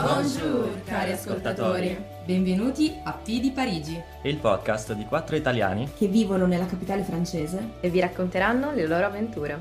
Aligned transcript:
Bonjour 0.00 0.84
cari 0.84 1.10
ascoltatori, 1.10 1.98
benvenuti 2.24 2.96
a 3.02 3.12
P 3.14 3.40
di 3.40 3.50
Parigi, 3.50 4.00
il 4.22 4.36
podcast 4.36 4.92
di 4.92 5.04
quattro 5.04 5.34
italiani 5.34 5.90
che 5.96 6.06
vivono 6.06 6.46
nella 6.46 6.66
capitale 6.66 7.02
francese 7.02 7.80
e 7.80 7.90
vi 7.90 7.98
racconteranno 7.98 8.72
le 8.72 8.86
loro 8.86 9.06
avventure. 9.06 9.60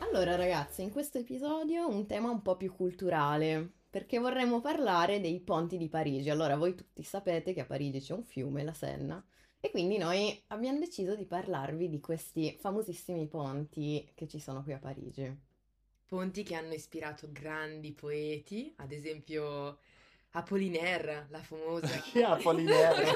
Allora 0.00 0.34
ragazzi, 0.34 0.82
in 0.82 0.90
questo 0.90 1.18
episodio 1.18 1.88
un 1.88 2.06
tema 2.06 2.28
un 2.28 2.42
po' 2.42 2.56
più 2.56 2.74
culturale, 2.74 3.70
perché 3.88 4.18
vorremmo 4.18 4.60
parlare 4.60 5.20
dei 5.20 5.38
ponti 5.38 5.76
di 5.76 5.88
Parigi. 5.88 6.28
Allora, 6.28 6.56
voi 6.56 6.74
tutti 6.74 7.04
sapete 7.04 7.52
che 7.52 7.60
a 7.60 7.66
Parigi 7.66 8.00
c'è 8.00 8.14
un 8.14 8.24
fiume, 8.24 8.64
la 8.64 8.74
Senna, 8.74 9.24
e 9.60 9.70
quindi 9.70 9.96
noi 9.96 10.42
abbiamo 10.48 10.80
deciso 10.80 11.14
di 11.14 11.24
parlarvi 11.24 11.88
di 11.88 12.00
questi 12.00 12.56
famosissimi 12.58 13.28
ponti 13.28 14.10
che 14.14 14.26
ci 14.26 14.40
sono 14.40 14.64
qui 14.64 14.72
a 14.72 14.78
Parigi. 14.78 15.48
Ponti 16.10 16.42
che 16.42 16.56
hanno 16.56 16.74
ispirato 16.74 17.28
grandi 17.30 17.92
poeti, 17.92 18.74
ad 18.78 18.90
esempio 18.90 19.78
Apollinaire, 20.32 21.28
la 21.30 21.38
famosa. 21.38 21.86
Chi 22.02 22.18
è 22.18 22.24
Apollinaire? 22.24 23.04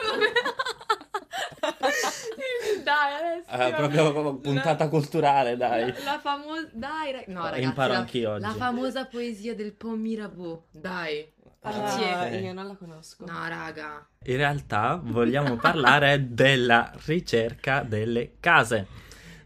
dai, 2.84 3.14
adesso. 3.14 3.50
Eh, 3.50 3.72
proprio 3.74 4.36
puntata 4.36 4.84
la, 4.84 4.90
culturale, 4.90 5.56
dai. 5.56 5.92
La, 5.92 6.12
la 6.12 6.20
famosa. 6.20 6.68
Dai, 6.72 7.10
rag... 7.10 7.26
no, 7.26 7.42
ragazzi. 7.42 7.62
Imparo 7.62 7.92
la, 7.94 7.98
anch'io 7.98 8.30
oggi. 8.30 8.42
La 8.42 8.52
famosa 8.52 9.06
poesia 9.06 9.56
del 9.56 9.72
Pont 9.72 9.98
Mirabeau. 9.98 10.66
Dai. 10.70 11.32
Ah, 11.62 12.28
io 12.28 12.52
non 12.52 12.68
la 12.68 12.76
conosco. 12.76 13.24
No, 13.24 13.48
raga. 13.48 14.06
In 14.22 14.36
realtà 14.36 15.00
vogliamo 15.02 15.56
parlare 15.56 16.32
della 16.32 16.92
ricerca 17.06 17.82
delle 17.82 18.36
case. 18.38 18.86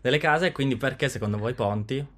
Delle 0.02 0.18
case, 0.18 0.52
quindi 0.52 0.76
perché 0.76 1.08
secondo 1.08 1.38
voi 1.38 1.54
ponti? 1.54 2.16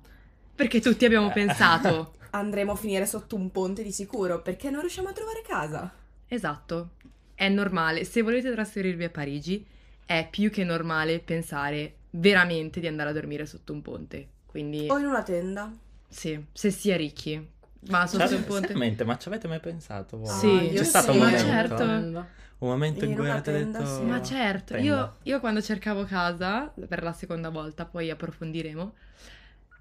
Perché 0.61 0.81
tutti 0.81 1.07
abbiamo 1.07 1.31
pensato. 1.31 2.17
Andremo 2.33 2.73
a 2.73 2.77
finire 2.77 3.07
sotto 3.07 3.35
un 3.35 3.51
ponte 3.51 3.83
di 3.83 3.91
sicuro, 3.91 4.43
perché 4.43 4.69
non 4.69 4.83
riusciamo 4.83 5.09
a 5.09 5.13
trovare 5.13 5.41
casa. 5.41 5.91
Esatto. 6.29 6.91
È 7.35 7.49
normale. 7.49 8.05
Se 8.05 8.21
volete 8.21 8.53
trasferirvi 8.53 9.05
a 9.05 9.09
Parigi, 9.09 9.67
è 10.05 10.29
più 10.31 10.51
che 10.51 10.63
normale 10.63 11.21
pensare 11.21 11.95
veramente 12.11 12.79
di 12.79 12.87
andare 12.87 13.09
a 13.09 13.13
dormire 13.15 13.47
sotto 13.47 13.73
un 13.73 13.81
ponte. 13.81 14.29
Quindi... 14.45 14.87
O 14.91 14.99
in 14.99 15.07
una 15.07 15.23
tenda. 15.23 15.73
Sì, 16.07 16.45
se 16.53 16.71
si 16.71 16.91
è 16.91 16.97
ricchi. 16.99 17.49
Ma 17.89 18.07
sotto 18.07 18.29
Cioè, 18.29 18.37
un 18.37 18.45
ponte... 18.45 18.67
Veramente, 18.67 19.05
ma 19.05 19.17
ci 19.17 19.29
avete 19.29 19.49
mai 19.49 19.61
pensato 19.61 20.19
voi? 20.19 20.29
Sì, 20.29 20.59
C'è 20.59 20.75
io 20.75 20.85
stato 20.85 21.13
sì, 21.13 21.17
un 21.17 21.25
ma 21.25 21.31
momento? 21.31 21.47
certo. 21.47 21.83
Un 21.83 22.69
momento 22.69 23.05
in 23.07 23.13
In 23.13 23.17
cui 23.17 23.31
avete 23.31 23.53
tenda, 23.53 23.79
detto... 23.79 23.95
sì. 23.95 24.03
Ma 24.03 24.23
certo, 24.23 24.77
io, 24.77 25.17
io 25.23 25.41
quando 25.41 25.63
cercavo 25.63 26.05
casa, 26.05 26.71
per 26.87 27.03
la 27.03 27.13
seconda 27.15 27.49
volta, 27.49 27.87
poi 27.87 28.11
approfondiremo, 28.11 28.93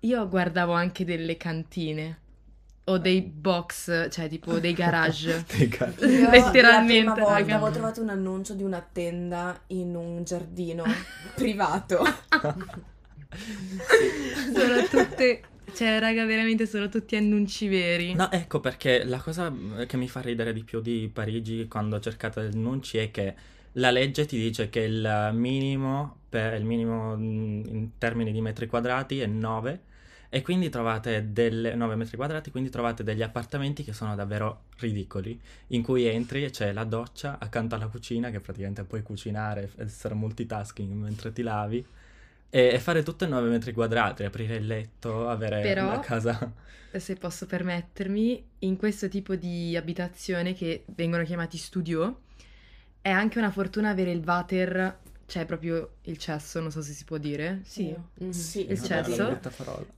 io 0.01 0.27
guardavo 0.27 0.73
anche 0.73 1.03
delle 1.05 1.37
cantine 1.37 2.19
o 2.85 2.97
dei 2.97 3.21
box, 3.21 4.09
cioè 4.09 4.27
tipo 4.27 4.59
dei 4.59 4.73
garage. 4.75 5.45
Dei 5.55 5.67
gar- 5.67 6.01
Io 6.01 6.29
Letteralmente, 6.29 7.03
La 7.05 7.13
prima 7.13 7.23
volta 7.23 7.55
avevo 7.55 7.71
trovato 7.71 8.01
un 8.01 8.09
annuncio 8.09 8.53
di 8.53 8.63
una 8.63 8.85
tenda 8.91 9.59
in 9.67 9.95
un 9.95 10.23
giardino 10.23 10.83
privato. 11.35 12.03
sono 14.53 14.87
tutte, 14.89 15.41
cioè 15.73 15.99
raga, 15.99 16.25
veramente 16.25 16.65
sono 16.65 16.89
tutti 16.89 17.15
annunci 17.15 17.67
veri. 17.67 18.15
No, 18.15 18.31
ecco 18.31 18.59
perché 18.59 19.03
la 19.03 19.19
cosa 19.19 19.53
che 19.85 19.97
mi 19.97 20.07
fa 20.07 20.21
ridere 20.21 20.51
di 20.53 20.63
più 20.63 20.81
di 20.81 21.09
Parigi 21.13 21.67
quando 21.67 21.99
cercate 21.99 22.43
gli 22.43 22.55
annunci 22.55 22.97
è 22.97 23.11
che 23.11 23.35
la 23.73 23.91
legge 23.91 24.25
ti 24.25 24.37
dice 24.37 24.69
che 24.69 24.79
il 24.79 25.29
minimo, 25.33 26.21
per, 26.27 26.55
il 26.55 26.65
minimo 26.65 27.15
mm, 27.15 27.65
in 27.67 27.89
termini 27.99 28.31
di 28.31 28.41
metri 28.41 28.65
quadrati 28.65 29.19
è 29.19 29.27
9 29.27 29.81
e 30.29 30.41
quindi 30.43 30.69
trovate 30.69 31.31
delle 31.33 31.73
9 31.73 31.95
metri 31.95 32.15
quadrati, 32.15 32.51
quindi 32.51 32.69
trovate 32.69 33.03
degli 33.03 33.23
appartamenti 33.23 33.83
che 33.83 33.93
sono 33.93 34.13
davvero 34.15 34.65
ridicoli, 34.77 35.39
in 35.67 35.81
cui 35.81 36.05
entri 36.05 36.43
e 36.43 36.51
c'è 36.51 36.71
la 36.71 36.83
doccia 36.83 37.37
accanto 37.39 37.73
alla 37.73 37.87
cucina 37.87 38.29
che 38.29 38.39
praticamente 38.39 38.83
puoi 38.83 39.01
cucinare, 39.01 39.71
essere 39.77 40.13
multitasking 40.13 40.93
mentre 40.93 41.33
ti 41.33 41.41
lavi. 41.41 41.83
E, 42.51 42.61
e 42.73 42.79
fare 42.79 43.03
tutto 43.03 43.23
in 43.23 43.31
9 43.31 43.49
metri 43.49 43.73
quadrati, 43.73 44.23
aprire 44.23 44.55
il 44.55 44.67
letto, 44.67 45.27
avere 45.27 45.61
Però- 45.61 45.87
la 45.89 45.99
casa. 45.99 46.51
Se 46.91 47.15
posso 47.15 47.45
permettermi, 47.45 48.43
in 48.59 48.75
questo 48.75 49.07
tipo 49.09 49.35
di 49.35 49.75
abitazione 49.77 50.53
che 50.53 50.85
vengono 50.95 51.23
chiamati 51.23 51.57
studio, 51.57 52.21
è 53.01 53.09
anche 53.09 53.37
una 53.37 53.51
fortuna 53.51 53.89
avere 53.89 54.11
il 54.11 54.23
water, 54.25 54.97
cioè 55.29 55.45
proprio 55.45 55.91
il 56.03 56.17
cesso, 56.17 56.59
non 56.59 56.71
so 56.71 56.81
se 56.81 56.91
si 56.91 57.05
può 57.05 57.17
dire. 57.17 57.61
Sì. 57.63 57.95
Mhm. 58.15 58.29
Sì, 58.31 58.69
Il 58.69 58.81
cesso? 58.81 59.39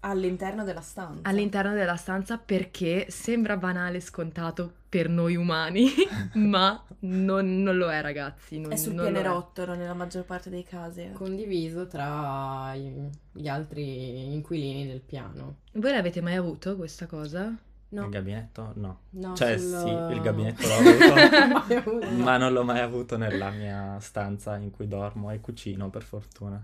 all'interno 0.01 0.63
della 0.63 0.81
stanza. 0.81 1.27
all'interno 1.27 1.73
della 1.73 1.95
stanza 1.95 2.37
perché 2.37 3.07
sembra 3.09 3.57
banale 3.57 3.97
e 3.97 4.01
scontato 4.01 4.71
per 4.89 5.07
noi 5.09 5.35
umani, 5.37 5.87
ma 6.35 6.83
non, 6.99 7.63
non 7.63 7.77
lo 7.77 7.89
è, 7.89 8.01
ragazzi. 8.01 8.59
Non, 8.59 8.73
È 8.73 8.75
sul 8.75 8.93
non 8.93 9.05
pianerottolo 9.05 9.73
nella 9.73 9.93
maggior 9.93 10.25
parte 10.25 10.49
dei 10.49 10.65
casi. 10.65 11.11
Condiviso 11.13 11.87
tra 11.87 12.75
gli 12.75 13.47
altri 13.47 14.33
inquilini 14.33 14.85
del 14.85 14.99
piano. 14.99 15.59
Voi 15.73 15.91
l'avete 15.91 16.19
mai 16.21 16.35
avuto 16.35 16.75
questa 16.75 17.05
cosa? 17.07 17.55
No, 17.93 18.03
Il 18.05 18.09
gabinetto? 18.09 18.71
No. 18.75 18.99
no, 19.09 19.35
Cioè 19.35 19.57
sul- 19.57 19.79
sì, 19.81 20.13
il 20.13 20.21
gabinetto 20.23 20.65
l'ho 20.67 20.75
avuto, 20.75 22.05
ma 22.23 22.37
non 22.37 22.53
l'ho 22.53 22.63
mai 22.63 22.79
avuto 22.79 23.17
nella 23.17 23.49
mia 23.49 23.97
stanza 23.99 24.55
in 24.57 24.71
cui 24.71 24.87
dormo 24.87 25.29
e 25.31 25.41
cucino, 25.41 25.89
per 25.89 26.03
fortuna. 26.03 26.63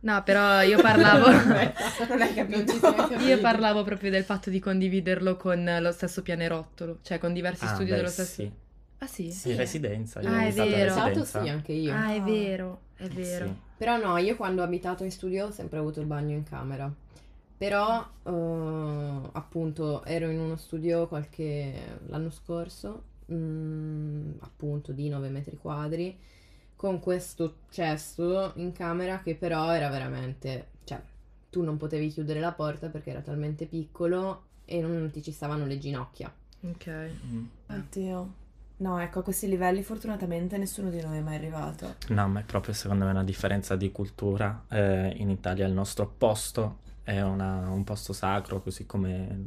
No, 0.00 0.22
però 0.24 0.62
io 0.62 0.80
parlavo... 0.80 1.30
non 1.30 2.20
hai 2.20 2.34
capito. 2.34 2.72
Io 3.24 3.38
parlavo 3.38 3.84
proprio 3.84 4.10
del 4.10 4.24
fatto 4.24 4.50
di 4.50 4.58
condividerlo 4.58 5.36
con 5.36 5.78
lo 5.80 5.92
stesso 5.92 6.22
pianerottolo, 6.22 6.98
cioè 7.02 7.18
con 7.18 7.32
diversi 7.32 7.64
Ah, 7.64 7.68
studi 7.68 7.90
beh, 7.90 7.96
dello 7.96 8.08
stesso. 8.08 8.32
sì. 8.32 8.50
Ah 8.98 9.06
sì? 9.06 9.30
Sì. 9.30 9.50
In 9.50 9.56
residenza, 9.56 10.20
io 10.20 10.28
Ah, 10.28 10.44
ho 10.44 10.46
è 10.48 10.52
vero. 10.52 10.90
Stato 10.92 11.24
sì, 11.24 11.36
anche 11.48 11.72
io. 11.72 11.92
Ah, 11.92 12.12
è 12.14 12.20
vero, 12.22 12.80
è 12.96 13.06
vero. 13.08 13.46
Sì. 13.46 13.54
Però 13.76 13.96
no, 13.96 14.16
io 14.16 14.36
quando 14.36 14.62
ho 14.62 14.64
abitato 14.64 15.04
in 15.04 15.10
studio 15.10 15.46
ho 15.46 15.50
sempre 15.52 15.78
avuto 15.78 16.00
il 16.00 16.06
bagno 16.06 16.34
in 16.34 16.44
camera. 16.44 16.90
Però 17.62 18.04
eh, 18.24 19.28
appunto 19.34 20.04
ero 20.04 20.28
in 20.28 20.40
uno 20.40 20.56
studio 20.56 21.06
qualche 21.06 22.00
l'anno 22.06 22.30
scorso, 22.30 23.04
mm, 23.32 24.32
appunto 24.40 24.90
di 24.90 25.08
9 25.08 25.28
metri 25.28 25.56
quadri, 25.56 26.18
con 26.74 26.98
questo 26.98 27.58
cesto 27.70 28.50
in 28.56 28.72
camera 28.72 29.20
che 29.22 29.36
però 29.36 29.72
era 29.72 29.88
veramente, 29.90 30.70
cioè 30.82 31.00
tu 31.50 31.62
non 31.62 31.76
potevi 31.76 32.08
chiudere 32.08 32.40
la 32.40 32.50
porta 32.50 32.88
perché 32.88 33.10
era 33.10 33.20
talmente 33.20 33.66
piccolo 33.66 34.42
e 34.64 34.80
non 34.80 35.08
ti 35.12 35.22
ci 35.22 35.30
stavano 35.30 35.64
le 35.64 35.78
ginocchia. 35.78 36.34
Ok. 36.62 37.10
Mm. 37.26 37.44
Oddio. 37.68 38.34
No, 38.78 38.98
ecco, 38.98 39.20
a 39.20 39.22
questi 39.22 39.46
livelli 39.46 39.84
fortunatamente 39.84 40.58
nessuno 40.58 40.90
di 40.90 41.00
noi 41.00 41.18
è 41.18 41.20
mai 41.20 41.36
arrivato. 41.36 41.94
No, 42.08 42.26
ma 42.26 42.40
è 42.40 42.42
proprio 42.42 42.74
secondo 42.74 43.04
me 43.04 43.12
una 43.12 43.22
differenza 43.22 43.76
di 43.76 43.92
cultura. 43.92 44.64
Eh, 44.68 45.14
in 45.18 45.30
Italia 45.30 45.64
il 45.64 45.72
nostro 45.72 46.08
posto 46.08 46.90
è 47.04 47.20
una- 47.22 47.68
un 47.70 47.84
posto 47.84 48.12
sacro, 48.12 48.60
così 48.62 48.86
come, 48.86 49.46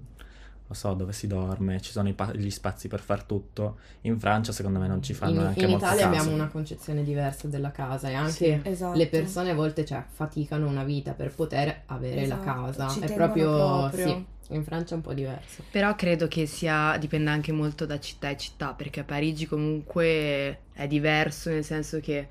lo 0.67 0.73
so, 0.73 0.93
dove 0.93 1.13
si 1.13 1.27
dorme, 1.27 1.79
ci 1.81 1.91
sono 1.91 2.09
i 2.09 2.13
pa- 2.13 2.33
gli 2.33 2.49
spazi 2.49 2.88
per 2.88 2.99
far 2.99 3.23
tutto. 3.23 3.77
In 4.01 4.19
Francia 4.19 4.51
secondo 4.51 4.79
me 4.79 4.88
non 4.88 5.01
ci 5.03 5.13
fanno 5.13 5.31
In, 5.33 5.38
neanche 5.41 5.63
in 5.63 5.69
molto 5.69 5.85
Italia 5.85 6.03
caso. 6.09 6.17
abbiamo 6.19 6.35
una 6.35 6.47
concezione 6.49 7.03
diversa 7.03 7.47
della 7.47 7.71
casa 7.71 8.09
e 8.09 8.13
anche 8.16 8.31
Sì. 8.31 8.59
Esatto. 8.63 8.97
le 8.97 9.07
persone 9.07 9.51
a 9.51 9.53
volte 9.55 9.85
cioè, 9.85 10.03
faticano 10.07 10.67
una 10.67 10.83
vita 10.83 11.13
per 11.13 11.33
poter 11.35 11.83
avere 11.88 12.23
Esatto, 12.23 12.45
la 12.45 12.53
casa. 12.53 12.88
ci 12.89 12.99
è 13.01 13.13
proprio, 13.13 13.51
proprio. 13.89 14.07
sì, 14.07 14.25
in 14.53 14.63
Francia 14.63 14.93
è 14.93 14.97
un 14.97 15.03
po' 15.03 15.13
diverso. 15.13 15.63
Però 15.72 15.93
credo 15.95 16.27
che 16.27 16.45
sia, 16.47 16.97
dipenda 16.97 17.31
anche 17.31 17.51
molto 17.51 17.85
da 17.85 17.99
città 17.99 18.29
e 18.29 18.37
città, 18.37 18.73
perché 18.73 19.01
a 19.01 19.03
Parigi 19.03 19.45
comunque 19.45 20.59
è 20.73 20.87
diverso, 20.87 21.49
nel 21.51 21.63
senso 21.63 21.99
che 21.99 22.27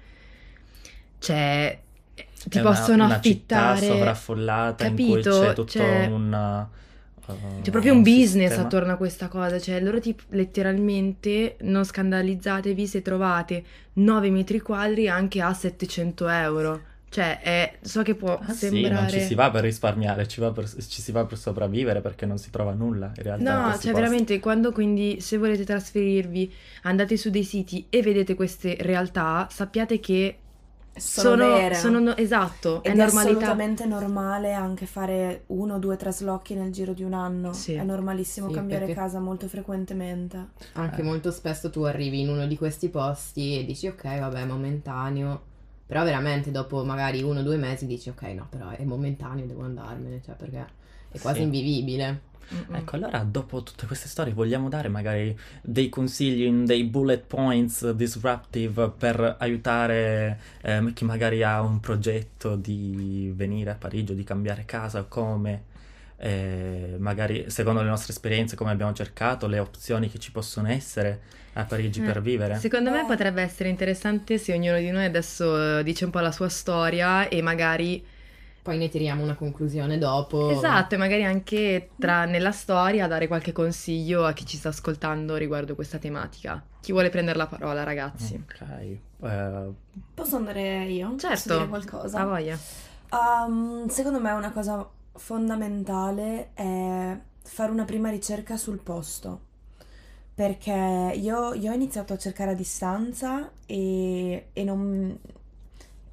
c'è, 1.18 1.80
ti 2.48 2.58
È 2.58 2.60
una- 2.60 2.70
possono 2.70 3.04
una 3.04 3.20
città 3.20 3.68
affittare, 3.70 3.86
sovraffollata 3.94 4.86
in 4.86 4.94
cui 4.94 5.04
capito? 5.22 5.40
c'è 5.40 5.52
tutto 5.54 5.64
C'è- 5.64 6.06
un... 6.06 6.68
uh, 7.26 7.62
c'è 7.62 7.70
proprio 7.70 7.94
un 7.94 8.02
business 8.02 8.48
sistema. 8.48 8.62
attorno 8.64 8.92
a 8.92 8.96
questa 8.96 9.28
cosa, 9.28 9.58
cioè 9.58 9.80
loro 9.80 9.98
ti, 9.98 10.14
letteralmente, 10.28 11.56
non 11.62 11.84
scandalizzatevi 11.84 12.86
se 12.86 13.00
trovate 13.02 13.64
9 13.94 14.30
metri 14.30 14.60
quadri 14.60 15.08
anche 15.08 15.40
a 15.40 15.52
700 15.54 16.28
euro. 16.28 16.80
Cioè, 17.08 17.40
è- 17.40 17.78
so 17.80 18.02
che 18.02 18.14
può 18.16 18.36
Ah 18.36 18.52
sì, 18.52 18.66
sembrare... 18.66 18.94
non 18.94 19.08
ci 19.08 19.20
si 19.20 19.34
va 19.34 19.48
per 19.50 19.62
risparmiare, 19.62 20.26
ci, 20.26 20.40
va 20.40 20.50
per- 20.50 20.68
ci 20.68 21.00
si 21.00 21.12
va 21.12 21.24
per 21.24 21.38
sopravvivere 21.38 22.00
perché 22.00 22.26
non 22.26 22.38
si 22.38 22.50
trova 22.50 22.72
nulla 22.72 23.12
in 23.16 23.22
realtà. 23.22 23.54
No, 23.54 23.62
cioè 23.68 23.72
posti. 23.72 23.92
veramente 23.92 24.40
quando 24.40 24.72
quindi 24.72 25.20
se 25.20 25.36
volete 25.38 25.64
trasferirvi 25.64 26.52
andate 26.82 27.16
su 27.16 27.30
dei 27.30 27.44
siti 27.44 27.86
e 27.88 28.02
vedete 28.02 28.34
queste 28.34 28.76
realtà, 28.80 29.46
sappiate 29.48 30.00
che 30.00 30.38
Sono, 30.96 31.72
sono 31.74 31.98
no- 31.98 32.16
esatto, 32.16 32.82
Ed 32.82 32.92
è 32.92 32.94
è 32.94 32.96
normalità. 32.96 33.30
assolutamente 33.30 33.84
normale 33.86 34.52
anche 34.52 34.86
fare 34.86 35.42
uno 35.48 35.74
o 35.74 35.78
due 35.78 35.96
traslochi 35.96 36.54
nel 36.54 36.70
giro 36.72 36.92
di 36.92 37.02
un 37.02 37.12
anno. 37.14 37.52
Sì. 37.52 37.74
È 37.74 37.82
normalissimo 37.82 38.48
Sì, 38.48 38.54
cambiare 38.54 38.86
perché- 38.86 39.00
casa 39.00 39.18
molto 39.20 39.48
frequentemente. 39.48 40.48
Anche 40.74 41.00
Eh. 41.00 41.04
molto 41.04 41.30
spesso 41.30 41.70
tu 41.70 41.82
arrivi 41.82 42.20
in 42.20 42.28
uno 42.28 42.46
di 42.46 42.56
questi 42.56 42.88
posti 42.88 43.58
e 43.58 43.64
dici 43.64 43.86
ok, 43.88 44.18
vabbè, 44.20 44.42
è 44.42 44.46
momentaneo. 44.46 45.42
Però 45.86 46.02
veramente 46.04 46.50
dopo 46.50 46.82
magari 46.84 47.22
uno 47.22 47.40
o 47.40 47.42
due 47.42 47.56
mesi 47.56 47.86
dici 47.86 48.08
ok, 48.08 48.22
no, 48.22 48.46
però 48.48 48.70
è 48.70 48.82
momentaneo, 48.84 49.44
devo 49.46 49.62
andarmene, 49.64 50.22
cioè 50.24 50.34
perché 50.34 50.64
è 51.14 51.18
quasi 51.20 51.38
Sì. 51.38 51.44
invivibile. 51.44 52.32
Mm-mm. 52.52 52.74
Ecco, 52.74 52.96
allora 52.96 53.20
dopo 53.20 53.62
tutte 53.62 53.86
queste 53.86 54.06
storie 54.06 54.34
vogliamo 54.34 54.68
dare 54.68 54.88
magari 54.88 55.36
dei 55.62 55.88
consigli, 55.88 56.46
dei 56.66 56.84
bullet 56.84 57.24
points 57.26 57.90
disruptive 57.92 58.90
per 58.90 59.36
aiutare 59.38 60.38
ehm, 60.62 60.92
chi 60.92 61.04
magari 61.06 61.42
ha 61.42 61.62
un 61.62 61.80
progetto 61.80 62.54
di 62.56 63.32
venire 63.34 63.70
a 63.70 63.74
Parigi 63.76 64.12
o 64.12 64.14
di 64.14 64.24
cambiare 64.24 64.64
casa 64.66 65.00
o 65.00 65.06
come, 65.08 65.62
eh, 66.18 66.96
magari 66.98 67.46
secondo 67.48 67.80
le 67.82 67.88
nostre 67.88 68.12
esperienze, 68.12 68.56
come 68.56 68.70
abbiamo 68.70 68.92
cercato, 68.92 69.46
le 69.46 69.58
opzioni 69.58 70.10
che 70.10 70.18
ci 70.18 70.30
possono 70.30 70.68
essere 70.68 71.20
a 71.54 71.64
Parigi 71.64 72.00
Eh, 72.00 72.04
per 72.04 72.20
vivere. 72.20 72.56
Secondo 72.58 72.90
me 72.90 73.04
potrebbe 73.06 73.40
essere 73.42 73.70
interessante 73.70 74.36
se 74.38 74.52
ognuno 74.52 74.78
di 74.78 74.90
noi 74.90 75.04
adesso 75.06 75.78
eh, 75.78 75.82
dice 75.82 76.04
un 76.04 76.10
po' 76.10 76.20
la 76.20 76.32
sua 76.32 76.48
storia 76.50 77.28
e 77.28 77.40
magari 77.42 78.04
Poi 78.64 78.78
ne 78.78 78.88
tiriamo 78.88 79.22
una 79.22 79.34
conclusione 79.34 79.98
dopo. 79.98 80.48
Esatto, 80.48 80.94
e 80.94 80.96
magari 80.96 81.22
anche 81.22 81.90
tra, 81.98 82.24
nella 82.24 82.50
storia 82.50 83.06
dare 83.06 83.26
qualche 83.26 83.52
consiglio 83.52 84.24
a 84.24 84.32
chi 84.32 84.46
ci 84.46 84.56
sta 84.56 84.70
ascoltando 84.70 85.36
riguardo 85.36 85.74
questa 85.74 85.98
tematica. 85.98 86.64
Chi 86.80 86.92
vuole 86.92 87.10
prendere 87.10 87.36
la 87.36 87.46
parola, 87.46 87.82
ragazzi? 87.82 88.42
Ok, 88.42 88.98
eh, 89.22 89.72
Posso 90.14 90.36
andare 90.36 90.86
io? 90.86 91.20
Posso 91.26 91.28
Certo, 91.28 91.54
dire 91.58 91.68
qualcosa? 91.68 92.20
Ha 92.20 92.24
voglia. 92.24 92.58
Um, 93.10 93.86
secondo 93.88 94.20
me 94.20 94.32
una 94.32 94.50
cosa 94.52 94.88
fondamentale 95.12 96.52
è 96.54 97.18
fare 97.42 97.70
una 97.70 97.84
prima 97.84 98.10
ricerca 98.10 98.56
sul 98.56 98.78
posto. 98.78 99.52
Perché 100.34 101.12
io, 101.14 101.54
io 101.54 101.70
ho 101.70 101.74
iniziato 101.74 102.12
a 102.12 102.18
cercare 102.18 102.50
a 102.52 102.54
distanza 102.54 103.52
e, 103.66 104.48
e 104.52 104.64
non, 104.64 105.16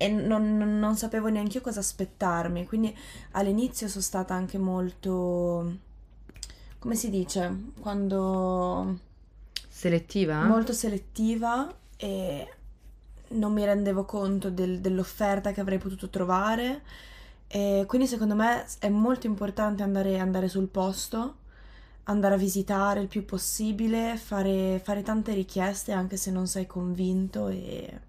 e 0.05 0.07
non, 0.09 0.57
non- 0.79 0.95
sapevo 0.97 1.27
neanche 1.29 1.57
io 1.57 1.63
cosa 1.63 1.79
aspettarmi. 1.79 2.65
Quindi 2.67 2.95
all'inizio 3.31 3.87
sono 3.87 4.03
stata 4.03 4.33
anche 4.33 4.57
molto, 4.57 5.77
come 6.79 6.95
si 6.95 7.09
dice, 7.09 7.55
quando 7.79 8.99
Selettiva? 9.69 10.39
molto 10.39 10.73
selettiva 10.73 11.71
e 11.97 12.47
non 13.29 13.53
mi 13.53 13.63
rendevo 13.65 14.05
conto 14.05 14.49
del- 14.49 14.79
dell'offerta 14.81 15.51
che 15.51 15.61
avrei 15.61 15.77
potuto 15.77 16.09
trovare. 16.09 16.81
E 17.47 17.83
quindi 17.87 18.07
secondo 18.07 18.35
me 18.35 18.65
è 18.79 18.89
molto 18.89 19.27
importante 19.27 19.83
andare, 19.83 20.17
andare 20.19 20.47
sul 20.47 20.67
posto, 20.67 21.35
andare 22.05 22.35
a 22.35 22.37
visitare 22.37 23.01
il 23.01 23.07
più 23.07 23.25
possibile, 23.25 24.17
fare, 24.17 24.79
fare 24.83 25.03
tante 25.03 25.33
richieste 25.33 25.91
anche 25.91 26.17
se 26.17 26.31
non 26.31 26.47
sei 26.47 26.65
convinto 26.67 27.47
e 27.49 27.99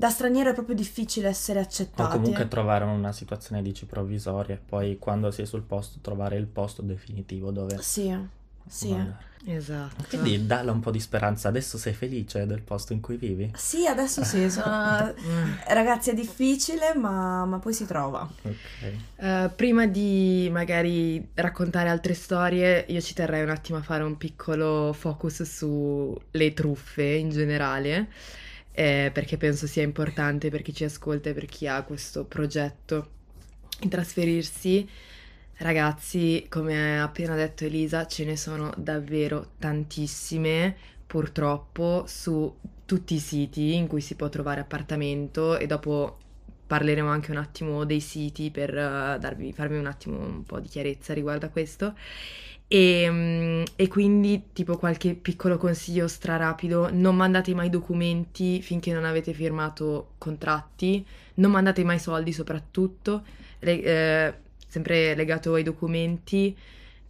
da 0.00 0.08
straniero 0.08 0.48
è 0.48 0.54
proprio 0.54 0.74
difficile 0.74 1.28
essere 1.28 1.58
o 1.58 1.62
accettati. 1.62 2.16
comunque 2.16 2.44
eh. 2.44 2.48
trovare 2.48 2.84
una 2.84 3.12
situazione 3.12 3.60
dici 3.60 3.84
provvisoria 3.84 4.54
e 4.54 4.58
poi 4.58 4.96
quando 4.98 5.30
sei 5.30 5.44
sul 5.44 5.60
posto 5.60 5.98
trovare 6.00 6.36
il 6.38 6.46
posto 6.46 6.80
definitivo 6.80 7.50
dove 7.50 7.76
Sì, 7.82 8.16
sì. 8.66 8.92
andare. 8.92 9.28
Esatto. 9.44 10.04
Quindi 10.08 10.46
dalla 10.46 10.72
un 10.72 10.80
po' 10.80 10.90
di 10.90 11.00
speranza, 11.00 11.48
adesso 11.48 11.76
sei 11.76 11.92
felice 11.92 12.46
del 12.46 12.62
posto 12.62 12.94
in 12.94 13.00
cui 13.00 13.16
vivi? 13.16 13.50
Sì, 13.54 13.86
adesso 13.86 14.24
sì, 14.24 14.50
sono... 14.50 15.14
Mm. 15.18 15.52
Ragazzi, 15.68 16.10
è 16.10 16.14
difficile, 16.14 16.94
ma, 16.94 17.44
ma 17.44 17.58
poi 17.58 17.72
si 17.74 17.86
trova. 17.86 18.26
Ok. 18.42 18.92
Eh, 19.16 19.50
prima 19.54 19.86
di 19.86 20.48
magari 20.50 21.26
raccontare 21.34 21.88
altre 21.90 22.14
storie, 22.14 22.84
io 22.88 23.00
ci 23.02 23.12
terrei 23.14 23.42
un 23.42 23.50
attimo 23.50 23.78
a 23.78 23.82
fare 23.82 24.02
un 24.02 24.16
piccolo 24.18 24.92
focus 24.92 25.42
sulle 25.42 26.52
truffe 26.54 27.02
in 27.04 27.30
generale, 27.30 28.08
eh, 28.80 29.10
perché 29.12 29.36
penso 29.36 29.66
sia 29.66 29.82
importante 29.82 30.48
per 30.48 30.62
chi 30.62 30.72
ci 30.72 30.84
ascolta 30.84 31.28
e 31.28 31.34
per 31.34 31.44
chi 31.44 31.66
ha 31.66 31.82
questo 31.82 32.24
progetto 32.24 33.08
in 33.80 33.90
trasferirsi. 33.90 34.88
Ragazzi, 35.58 36.46
come 36.48 36.98
ha 36.98 37.02
appena 37.02 37.34
detto 37.34 37.66
Elisa, 37.66 38.06
ce 38.06 38.24
ne 38.24 38.38
sono 38.38 38.72
davvero 38.78 39.50
tantissime, 39.58 40.74
purtroppo, 41.06 42.04
su 42.06 42.56
tutti 42.86 43.16
i 43.16 43.18
siti 43.18 43.74
in 43.74 43.86
cui 43.86 44.00
si 44.00 44.14
può 44.14 44.30
trovare 44.30 44.62
appartamento 44.62 45.58
e 45.58 45.66
dopo 45.66 46.16
parleremo 46.66 47.10
anche 47.10 47.32
un 47.32 47.36
attimo 47.36 47.84
dei 47.84 48.00
siti 48.00 48.50
per 48.50 48.70
eh, 48.70 49.18
darvi, 49.20 49.52
farvi 49.52 49.76
un 49.76 49.86
attimo 49.86 50.20
un 50.20 50.42
po' 50.44 50.58
di 50.58 50.68
chiarezza 50.68 51.12
riguardo 51.12 51.44
a 51.44 51.50
questo. 51.50 51.94
E, 52.72 53.08
mm, 53.10 53.62
e 53.76 53.88
quindi, 53.88 54.50
tipo, 54.52 54.76
qualche 54.76 55.14
piccolo 55.14 55.56
consiglio 55.58 56.06
strarapido: 56.06 56.88
non 56.92 57.16
mandate 57.16 57.52
mai 57.54 57.68
documenti 57.68 58.62
finché 58.62 58.92
non 58.92 59.04
avete 59.04 59.32
firmato 59.32 60.12
contratti, 60.18 61.04
non 61.34 61.50
mandate 61.50 61.82
mai 61.84 61.98
soldi, 61.98 62.32
soprattutto, 62.32 63.24
Le- 63.62 63.82
eh, 63.82 64.34
sempre 64.68 65.14
legato 65.14 65.54
ai 65.54 65.62
documenti. 65.64 66.56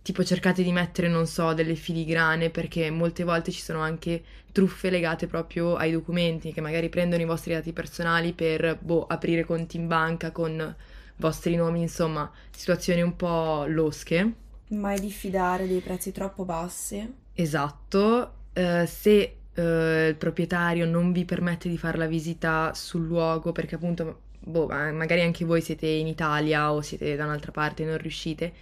Tipo, 0.02 0.24
cercate 0.24 0.62
di 0.62 0.72
mettere, 0.72 1.08
non 1.08 1.26
so, 1.26 1.52
delle 1.52 1.74
filigrane 1.74 2.48
perché 2.50 2.90
molte 2.90 3.22
volte 3.22 3.52
ci 3.52 3.60
sono 3.60 3.80
anche 3.80 4.22
truffe 4.50 4.88
legate 4.90 5.26
proprio 5.26 5.76
ai 5.76 5.92
documenti 5.92 6.52
che 6.52 6.60
magari 6.62 6.88
prendono 6.88 7.22
i 7.22 7.26
vostri 7.26 7.52
dati 7.52 7.72
personali 7.72 8.32
per, 8.32 8.78
boh, 8.80 9.06
aprire 9.06 9.44
conti 9.44 9.76
in 9.76 9.86
banca 9.88 10.30
con 10.32 10.74
vostri 11.16 11.54
nomi, 11.54 11.82
insomma, 11.82 12.30
situazioni 12.50 13.02
un 13.02 13.14
po' 13.14 13.66
losche. 13.68 14.32
Mai 14.70 15.00
diffidare 15.00 15.66
dei 15.66 15.80
prezzi 15.80 16.12
troppo 16.12 16.44
bassi. 16.44 17.14
Esatto, 17.34 18.32
eh, 18.52 18.86
se 18.86 19.36
eh, 19.52 20.06
il 20.08 20.14
proprietario 20.16 20.86
non 20.86 21.10
vi 21.12 21.24
permette 21.24 21.68
di 21.68 21.76
fare 21.76 21.98
la 21.98 22.06
visita 22.06 22.72
sul 22.74 23.04
luogo 23.04 23.50
perché 23.50 23.74
appunto, 23.74 24.20
boh, 24.38 24.66
ma- 24.68 24.92
magari 24.92 25.22
anche 25.22 25.44
voi 25.44 25.60
siete 25.60 25.86
in 25.86 26.06
Italia 26.06 26.72
o 26.72 26.82
siete 26.82 27.16
da 27.16 27.24
un'altra 27.24 27.50
parte 27.50 27.82
e 27.82 27.86
non 27.86 27.98
riuscite, 27.98 28.52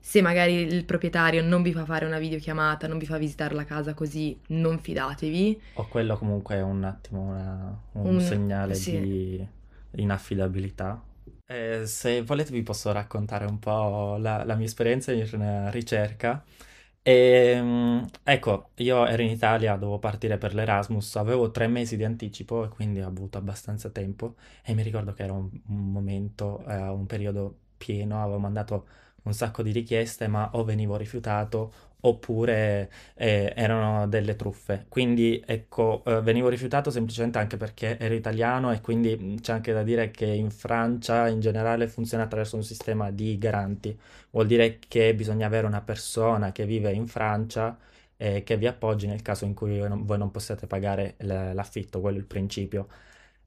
se 0.00 0.22
magari 0.22 0.54
il 0.54 0.84
proprietario 0.86 1.42
non 1.42 1.60
vi 1.60 1.72
fa 1.74 1.84
fare 1.84 2.06
una 2.06 2.18
videochiamata, 2.18 2.86
non 2.86 2.96
vi 2.96 3.04
fa 3.04 3.18
visitare 3.18 3.54
la 3.54 3.64
casa 3.64 3.92
così, 3.92 4.38
non 4.48 4.78
fidatevi. 4.78 5.60
O 5.74 5.86
quello 5.88 6.16
comunque 6.16 6.54
è 6.54 6.62
un 6.62 6.84
attimo 6.84 7.20
una- 7.20 7.78
un, 7.92 8.14
Un- 8.14 8.20
segnale 8.22 8.74
sì. 8.74 8.98
di 8.98 9.46
inaffidabilità. 9.96 11.02
Eh, 11.46 11.84
se 11.86 12.22
volete 12.22 12.52
vi 12.52 12.62
posso 12.62 12.92
raccontare 12.92 13.44
un 13.44 13.58
po' 13.58 14.16
la, 14.18 14.44
la 14.44 14.54
mia 14.54 14.66
esperienza 14.66 15.12
in 15.12 15.70
ricerca. 15.72 16.44
E, 17.02 18.04
ecco, 18.22 18.70
io 18.76 19.06
ero 19.06 19.22
in 19.22 19.30
Italia, 19.30 19.74
dovevo 19.76 19.98
partire 19.98 20.38
per 20.38 20.54
l'Erasmus, 20.54 21.16
avevo 21.16 21.50
tre 21.50 21.66
mesi 21.66 21.96
di 21.96 22.04
anticipo 22.04 22.64
e 22.64 22.68
quindi 22.68 23.00
ho 23.00 23.08
avuto 23.08 23.38
abbastanza 23.38 23.90
tempo 23.90 24.36
e 24.62 24.74
mi 24.74 24.82
ricordo 24.82 25.12
che 25.12 25.22
era 25.24 25.32
un, 25.32 25.50
un 25.68 25.90
momento, 25.92 26.64
eh, 26.66 26.76
un 26.88 27.06
periodo 27.06 27.58
pieno, 27.76 28.22
avevo 28.22 28.38
mandato 28.38 28.86
un 29.22 29.32
sacco 29.34 29.62
di 29.62 29.72
richieste 29.72 30.28
ma 30.28 30.50
o 30.54 30.64
venivo 30.64 30.96
rifiutato 30.96 31.72
oppure 32.00 32.90
eh, 33.14 33.52
erano 33.56 34.06
delle 34.08 34.36
truffe. 34.36 34.86
Quindi 34.88 35.42
ecco, 35.46 36.02
eh, 36.04 36.20
venivo 36.22 36.48
rifiutato 36.48 36.90
semplicemente 36.90 37.38
anche 37.38 37.56
perché 37.56 37.98
ero 37.98 38.14
italiano 38.14 38.72
e 38.72 38.80
quindi 38.80 39.16
mh, 39.16 39.40
c'è 39.40 39.52
anche 39.52 39.72
da 39.72 39.82
dire 39.82 40.10
che 40.10 40.26
in 40.26 40.50
Francia 40.50 41.28
in 41.28 41.40
generale 41.40 41.86
funziona 41.88 42.24
attraverso 42.24 42.56
un 42.56 42.64
sistema 42.64 43.10
di 43.10 43.38
garanti. 43.38 43.98
Vuol 44.30 44.46
dire 44.46 44.78
che 44.78 45.14
bisogna 45.14 45.46
avere 45.46 45.66
una 45.66 45.80
persona 45.82 46.52
che 46.52 46.64
vive 46.66 46.92
in 46.92 47.06
Francia 47.06 47.76
e 48.16 48.42
che 48.42 48.56
vi 48.56 48.66
appoggi 48.66 49.06
nel 49.06 49.22
caso 49.22 49.44
in 49.44 49.54
cui 49.54 49.78
voi 49.78 49.88
non, 49.88 50.04
voi 50.04 50.18
non 50.18 50.30
possiate 50.30 50.66
pagare 50.66 51.14
l'affitto, 51.18 52.00
quello 52.00 52.16
è 52.18 52.20
il 52.20 52.26
principio. 52.26 52.88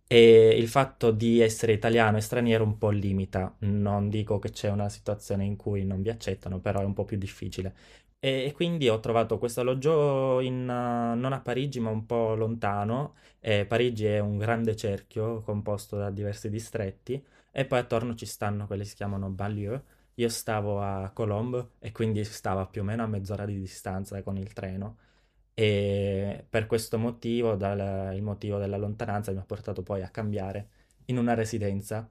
E 0.08 0.56
il 0.58 0.68
fatto 0.68 1.12
di 1.12 1.40
essere 1.40 1.74
italiano 1.74 2.18
e 2.18 2.22
straniero 2.22 2.64
un 2.64 2.78
po' 2.78 2.90
limita. 2.92 3.56
Non 3.60 4.10
dico 4.10 4.38
che 4.38 4.52
c'è 4.52 4.70
una 4.70 4.90
situazione 4.90 5.44
in 5.46 5.56
cui 5.56 5.86
non 5.86 6.02
vi 6.02 6.10
accettano, 6.10 6.60
però 6.60 6.82
è 6.82 6.86
un 6.86 6.94
po' 6.94 7.04
più 7.06 7.18
difficile. 7.18 7.74
E, 8.24 8.46
e 8.46 8.52
quindi 8.54 8.88
ho 8.88 9.00
trovato 9.02 9.38
questo 9.38 9.60
alloggio 9.62 10.40
in, 10.40 10.62
eh, 10.70 11.16
non 11.16 11.34
a 11.34 11.42
Parigi, 11.42 11.80
ma 11.82 11.90
un 11.90 12.06
po' 12.06 12.36
lontano. 12.36 13.16
E 13.40 13.66
Parigi 13.66 14.06
è 14.06 14.20
un 14.20 14.38
grande 14.38 14.76
cerchio 14.78 15.42
composto 15.42 15.98
da 15.98 16.10
diversi 16.10 16.50
distretti 16.50 17.22
e 17.52 17.66
poi 17.66 17.80
attorno 17.80 18.16
ci 18.16 18.26
stanno 18.26 18.66
quelli 18.66 18.84
che 18.84 18.90
si 18.90 18.96
chiamano 18.96 19.30
banlieue. 19.30 19.84
Io 20.16 20.30
stavo 20.30 20.80
a 20.82 21.10
Colombe 21.14 21.72
e 21.80 21.92
quindi 21.92 22.24
stavo 22.24 22.66
più 22.68 22.82
o 22.82 22.84
meno 22.86 23.04
a 23.04 23.08
mezz'ora 23.08 23.46
di 23.46 23.60
distanza 23.60 24.22
con 24.24 24.38
il 24.38 24.54
treno 24.54 24.98
e 25.56 26.46
per 26.50 26.66
questo 26.68 26.98
motivo, 26.98 27.56
dal, 27.56 28.16
il 28.16 28.22
motivo 28.24 28.58
della 28.60 28.78
lontananza 28.78 29.32
mi 29.32 29.38
ha 29.40 29.44
portato 29.46 29.84
poi 29.84 30.02
a 30.04 30.10
cambiare 30.10 30.70
in 31.06 31.18
una 31.18 31.34
residenza 31.36 32.10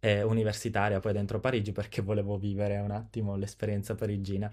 eh, 0.00 0.22
universitaria 0.22 1.00
poi 1.00 1.12
dentro 1.12 1.40
Parigi 1.40 1.72
perché 1.72 2.02
volevo 2.02 2.36
vivere 2.38 2.78
un 2.78 2.90
attimo 2.90 3.36
l'esperienza 3.36 3.94
parigina. 3.94 4.52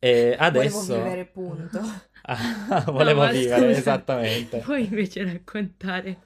E 0.00 0.36
adesso 0.38 0.94
Volevo 0.94 1.02
vivere, 1.02 1.26
punto. 1.26 1.80
Ah, 2.22 2.84
volevo 2.86 3.26
No, 3.26 3.32
vivere, 3.32 3.70
scusa, 3.70 3.76
esattamente. 3.78 4.58
Puoi 4.64 4.84
invece 4.84 5.24
raccontare 5.24 6.18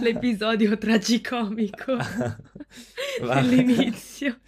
l'episodio 0.00 0.76
tragicomico 0.76 1.96
dell'inizio. 3.30 4.40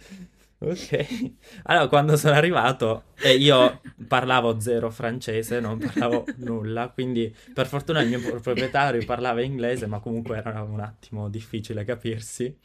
Ok, 0.63 1.33
allora 1.63 1.87
quando 1.87 2.15
sono 2.17 2.35
arrivato 2.35 3.05
eh, 3.17 3.33
io 3.35 3.81
parlavo 4.07 4.59
zero 4.59 4.91
francese, 4.91 5.59
non 5.59 5.79
parlavo 5.79 6.33
nulla, 6.35 6.89
quindi 6.89 7.35
per 7.51 7.65
fortuna 7.65 7.99
il 8.01 8.07
mio 8.07 8.19
pro- 8.19 8.39
proprietario 8.39 9.03
parlava 9.03 9.41
inglese, 9.41 9.87
ma 9.87 9.99
comunque 9.99 10.37
era 10.37 10.61
un 10.61 10.79
attimo 10.79 11.29
difficile 11.29 11.83
capirsi. 11.83 12.55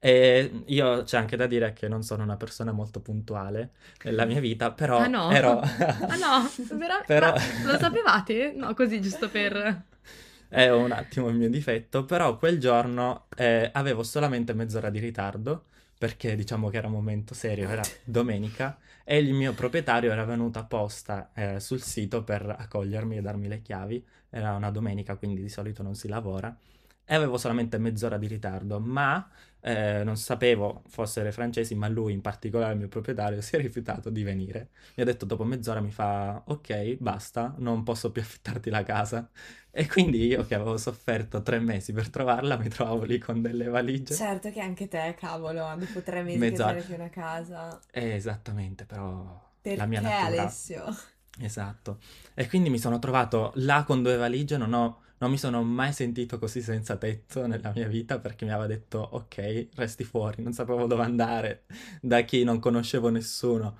E 0.00 0.62
io 0.66 1.02
c'è 1.02 1.16
anche 1.16 1.36
da 1.36 1.46
dire 1.46 1.72
che 1.72 1.88
non 1.88 2.02
sono 2.04 2.22
una 2.22 2.36
persona 2.36 2.70
molto 2.70 3.00
puntuale 3.00 3.72
nella 4.04 4.24
mia 4.26 4.38
vita, 4.40 4.70
però 4.70 4.98
Ah 4.98 5.08
no? 5.08 5.30
ero... 5.30 5.58
Ah 5.60 6.16
no, 6.16 6.48
veramente? 6.68 7.04
Però- 7.06 7.34
Ma 7.34 7.72
lo 7.72 7.78
sapevate? 7.78 8.52
No, 8.54 8.74
così 8.74 9.00
giusto 9.00 9.28
per... 9.28 9.82
È 10.48 10.70
un 10.70 10.92
attimo 10.92 11.28
il 11.28 11.36
mio 11.36 11.50
difetto, 11.50 12.04
però 12.06 12.36
quel 12.38 12.58
giorno 12.58 13.26
eh, 13.36 13.70
avevo 13.72 14.02
solamente 14.02 14.54
mezz'ora 14.54 14.88
di 14.88 14.98
ritardo, 14.98 15.64
perché 15.98 16.34
diciamo 16.36 16.70
che 16.70 16.78
era 16.78 16.86
un 16.86 16.94
momento 16.94 17.34
serio, 17.34 17.68
era 17.68 17.82
domenica, 18.04 18.78
e 19.04 19.18
il 19.18 19.34
mio 19.34 19.52
proprietario 19.52 20.10
era 20.10 20.24
venuto 20.24 20.58
apposta 20.58 21.30
eh, 21.34 21.60
sul 21.60 21.82
sito 21.82 22.24
per 22.24 22.48
accogliermi 22.58 23.18
e 23.18 23.20
darmi 23.20 23.46
le 23.48 23.60
chiavi. 23.60 24.02
Era 24.30 24.54
una 24.54 24.70
domenica, 24.70 25.16
quindi 25.16 25.42
di 25.42 25.48
solito 25.50 25.82
non 25.82 25.94
si 25.94 26.08
lavora. 26.08 26.56
E 27.10 27.14
avevo 27.14 27.38
solamente 27.38 27.78
mezz'ora 27.78 28.18
di 28.18 28.26
ritardo, 28.26 28.80
ma 28.80 29.26
eh, 29.60 30.02
non 30.04 30.16
sapevo 30.16 30.82
fossero 30.88 31.30
francesi, 31.32 31.74
ma 31.74 31.88
lui 31.88 32.12
in 32.12 32.20
particolare, 32.20 32.72
il 32.72 32.78
mio 32.78 32.88
proprietario, 32.88 33.40
si 33.42 33.56
è 33.56 33.60
rifiutato 33.60 34.10
di 34.10 34.22
venire. 34.22 34.70
Mi 34.96 35.02
ha 35.02 35.06
detto 35.06 35.24
dopo 35.24 35.44
mezz'ora, 35.44 35.80
mi 35.80 35.90
fa, 35.92 36.42
ok, 36.46 36.96
basta, 36.98 37.54
non 37.58 37.82
posso 37.82 38.10
più 38.12 38.22
affittarti 38.22 38.70
la 38.70 38.82
casa. 38.82 39.28
E 39.70 39.86
quindi 39.86 40.26
io 40.26 40.44
che 40.44 40.54
avevo 40.54 40.76
sofferto 40.76 41.42
tre 41.42 41.58
mesi 41.60 41.92
per 41.92 42.08
trovarla, 42.10 42.56
mi 42.56 42.68
trovavo 42.68 43.04
lì 43.04 43.18
con 43.18 43.40
delle 43.42 43.66
valigie. 43.68 44.14
Certo 44.14 44.50
che 44.50 44.60
anche 44.60 44.88
te, 44.88 45.14
cavolo, 45.16 45.74
dopo 45.76 46.02
tre 46.02 46.22
mesi 46.22 46.38
Mezz'ora. 46.38 46.74
che 46.74 46.80
trovi 46.80 46.94
una 47.00 47.10
casa. 47.10 47.80
Eh, 47.90 48.14
esattamente, 48.14 48.84
però 48.86 49.40
Perché 49.60 49.78
la 49.78 49.86
mia 49.86 50.00
natura. 50.00 50.26
Alessio? 50.26 50.84
Esatto. 51.40 51.98
E 52.34 52.48
quindi 52.48 52.68
mi 52.68 52.78
sono 52.78 52.98
trovato 52.98 53.52
là 53.56 53.84
con 53.84 54.02
due 54.02 54.16
valigie, 54.16 54.56
non 54.56 54.72
ho- 54.72 55.02
non 55.18 55.30
mi 55.30 55.38
sono 55.38 55.62
mai 55.62 55.92
sentito 55.92 56.38
così 56.38 56.60
senza 56.62 56.96
tetto 56.96 57.46
nella 57.46 57.72
mia 57.74 57.86
vita 57.88 58.18
perché 58.18 58.44
mi 58.44 58.50
aveva 58.52 58.66
detto 58.66 58.98
ok, 59.12 59.68
resti 59.74 60.04
fuori, 60.04 60.42
non 60.42 60.52
sapevo 60.52 60.86
dove 60.86 61.02
andare, 61.02 61.64
da 62.00 62.20
chi 62.22 62.42
non 62.44 62.58
conoscevo 62.58 63.08
nessuno. 63.10 63.76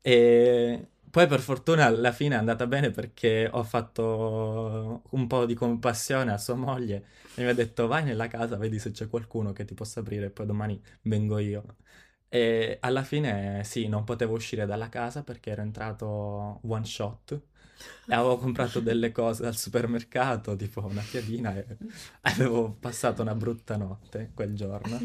E 0.00 0.86
poi 1.10 1.26
per 1.26 1.40
fortuna 1.40 1.86
alla 1.86 2.12
fine 2.12 2.34
è 2.34 2.38
andata 2.38 2.66
bene 2.66 2.90
perché 2.90 3.48
ho 3.50 3.62
fatto 3.64 5.02
un 5.10 5.26
po' 5.26 5.46
di 5.46 5.54
compassione 5.54 6.32
a 6.32 6.38
sua 6.38 6.54
moglie 6.54 7.04
e 7.34 7.42
mi 7.42 7.48
ha 7.48 7.54
detto 7.54 7.86
vai 7.86 8.04
nella 8.04 8.26
casa, 8.28 8.56
vedi 8.56 8.78
se 8.78 8.90
c'è 8.92 9.08
qualcuno 9.08 9.52
che 9.52 9.64
ti 9.64 9.74
possa 9.74 10.00
aprire 10.00 10.26
e 10.26 10.30
poi 10.30 10.46
domani 10.46 10.80
vengo 11.02 11.38
io. 11.38 11.64
E 12.28 12.76
alla 12.80 13.02
fine 13.02 13.62
sì, 13.64 13.88
non 13.88 14.04
potevo 14.04 14.34
uscire 14.34 14.66
dalla 14.66 14.88
casa 14.88 15.22
perché 15.22 15.50
ero 15.50 15.62
entrato 15.62 16.60
one 16.62 16.84
shot 16.84 17.40
e 18.06 18.14
avevo 18.14 18.36
comprato 18.38 18.80
delle 18.80 19.12
cose 19.12 19.46
al 19.46 19.56
supermercato, 19.56 20.54
tipo 20.56 20.84
una 20.84 21.02
piadina 21.08 21.56
e 21.56 21.76
avevo 22.22 22.76
passato 22.78 23.22
una 23.22 23.34
brutta 23.34 23.76
notte 23.76 24.30
quel 24.34 24.54
giorno. 24.54 24.98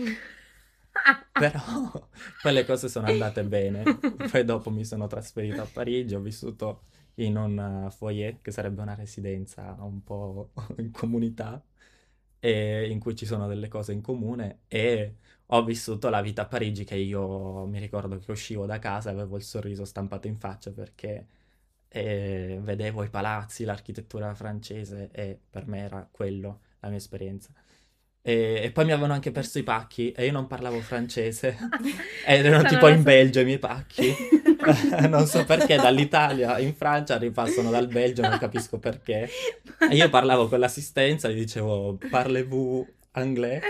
Però 1.32 2.10
poi 2.42 2.54
le 2.54 2.66
cose 2.66 2.90
sono 2.90 3.08
andate 3.08 3.44
bene. 3.44 3.84
Poi 4.30 4.44
dopo 4.44 4.70
mi 4.70 4.86
sono 4.86 5.08
trasferito 5.08 5.62
a 5.62 5.68
Parigi, 5.72 6.16
ho 6.16 6.20
vissuto 6.20 6.84
in 7.16 7.38
un 7.38 7.86
eh, 7.88 7.92
foyer, 7.92 8.42
che 8.42 8.52
sarebbe 8.52 8.82
una 8.82 8.96
residenza 8.96 9.76
un 9.80 10.04
po' 10.04 10.52
in 10.78 10.92
comunità, 10.92 11.64
e 12.40 12.90
in 12.90 13.00
cui 13.00 13.16
ci 13.16 13.26
sono 13.26 13.48
delle 13.48 13.68
cose 13.70 13.94
in 13.94 14.02
comune 14.02 14.62
e 14.68 15.16
ho 15.56 15.64
vissuto 15.64 16.10
la 16.10 16.22
vita 16.22 16.44
a 16.44 16.46
Parigi 16.46 16.84
che 16.84 16.96
io 16.96 17.66
mi 17.66 17.80
ricordo 17.80 18.18
che 18.18 18.32
uscivo 18.32 18.66
da 18.66 18.80
casa 18.80 19.10
e 19.10 19.14
avevo 19.14 19.38
il 19.38 19.44
sorriso 19.44 19.86
stampato 19.86 20.28
in 20.28 20.38
faccia 20.38 20.72
perché 20.72 21.28
eh, 21.88 22.60
vedevo 22.62 23.04
i 23.04 23.10
palazzi, 23.10 23.64
l'architettura 23.64 24.34
francese 24.34 25.10
e 25.12 25.40
per 25.50 25.68
me 25.68 25.80
era 25.80 26.08
quello 26.10 26.62
la 26.80 26.90
mia 26.90 26.98
esperienza. 26.98 27.50
E, 28.22 28.62
e 28.64 28.72
poi 28.72 28.86
mi 28.86 28.92
avevano 28.92 29.14
anche 29.14 29.32
perso 29.32 29.60
i 29.60 29.64
pacchi 29.64 30.12
e 30.12 30.26
io 30.26 30.32
non 30.32 30.48
parlavo 30.48 30.80
francese 30.80 31.58
ed 32.26 32.46
erano 32.46 32.68
tipo 32.68 32.88
in 32.88 33.04
Belgio 33.04 33.42
i 33.42 33.46
miei 33.46 33.60
pacchi. 33.60 34.14
non 35.10 35.28
so 35.28 35.44
perché 35.46 35.76
dall'Italia 35.76 36.58
in 36.60 36.74
Francia 36.74 37.18
ripassano 37.18 37.70
dal 37.70 37.88
Belgio, 37.88 38.22
non 38.22 38.38
capisco 38.38 38.80
perché. 38.80 39.30
E 39.90 39.96
io 39.96 40.10
parlavo 40.10 40.48
con 40.48 40.60
l'assistenza, 40.60 41.30
gli 41.30 41.40
dicevo 41.40 41.98
parlez-vous 42.10 42.88
anglais? 43.12 43.62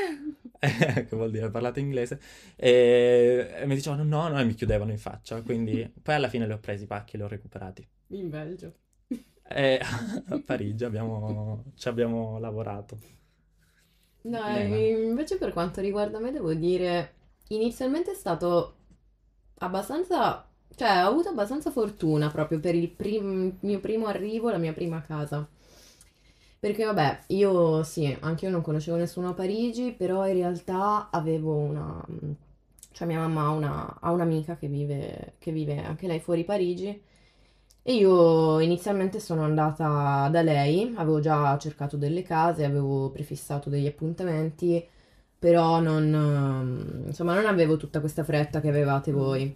che 1.08 1.15
vuol 1.15 1.32
dire 1.32 1.50
parlate 1.50 1.79
inglese? 1.79 2.20
E, 2.55 3.53
e 3.60 3.65
mi 3.65 3.75
dicevano 3.75 4.03
no, 4.03 4.27
no, 4.29 4.39
e 4.39 4.43
mi 4.46 4.53
chiudevano 4.55 4.91
in 4.91 4.98
faccia. 5.00 5.41
Quindi 5.41 5.91
poi 6.01 6.15
alla 6.15 6.29
fine 6.29 6.46
li 6.48 6.53
ho 6.53 6.60
presi 6.60 6.84
i 6.84 6.88
pacchi 6.88 7.15
e 7.15 7.17
li 7.20 7.24
ho 7.24 7.27
recuperati. 7.27 7.88
In 8.12 8.29
Belgio. 8.29 8.74
E 9.50 9.79
a 9.79 10.39
Parigi 10.46 10.84
abbiamo, 10.84 11.63
ci 11.75 11.88
abbiamo 11.88 12.39
lavorato. 12.39 12.98
No, 14.25 14.46
eh, 14.48 14.89
invece 15.08 15.38
per 15.38 15.51
quanto 15.51 15.82
riguarda 15.82 16.20
me 16.20 16.32
devo 16.32 16.53
dire, 16.53 17.13
inizialmente 17.50 18.12
è 18.12 18.13
stato 18.15 18.75
abbastanza, 19.60 20.48
cioè 20.75 21.03
ho 21.03 21.10
avuto 21.10 21.29
abbastanza 21.29 21.72
fortuna 21.72 22.29
proprio 22.32 22.60
per 22.60 22.74
il 22.75 22.89
prim- 22.89 23.58
mio 23.62 23.79
primo 23.82 24.08
arrivo, 24.08 24.50
la 24.50 24.58
mia 24.58 24.74
prima 24.74 25.01
casa. 25.01 25.46
Perché 26.63 26.86
vabbè, 26.86 27.20
io 27.27 27.84
sì, 27.84 28.15
anche 28.22 28.46
io 28.46 28.51
non 28.51 28.62
conoscevo 28.62 28.96
nessuno 28.98 29.29
a 29.29 29.34
Parigi, 29.34 29.91
però 29.91 30.25
in 30.27 30.34
realtà 30.36 31.10
avevo 31.12 31.55
una, 31.55 32.01
cioè 32.91 33.05
mia 33.08 33.20
mamma 33.20 33.41
ha 33.48 33.50
una- 33.50 33.98
ha 34.00 34.12
un'amica 34.12 34.55
che 34.55 34.67
vive, 34.67 35.34
che 35.39 35.51
vive 35.51 35.84
anche 35.84 36.08
lei 36.08 36.20
fuori 36.22 36.46
Parigi 36.46 37.01
e 37.86 37.93
io 37.96 38.60
inizialmente 38.62 39.20
sono 39.20 39.43
andata 39.43 40.29
da 40.32 40.41
lei, 40.41 40.93
avevo 40.96 41.20
già 41.20 41.58
cercato 41.58 41.98
delle 41.98 42.22
case, 42.24 42.63
avevo 42.65 43.10
prefissato 43.12 43.70
degli 43.70 43.88
appuntamenti, 43.88 44.86
però 45.38 45.79
non, 45.82 46.13
ehm, 46.13 47.03
insomma, 47.08 47.34
non 47.36 47.46
avevo 47.46 47.75
tutta 47.77 48.00
questa 48.00 48.24
fretta 48.24 48.62
che 48.62 48.70
avevate 48.70 49.12
voi. 49.12 49.53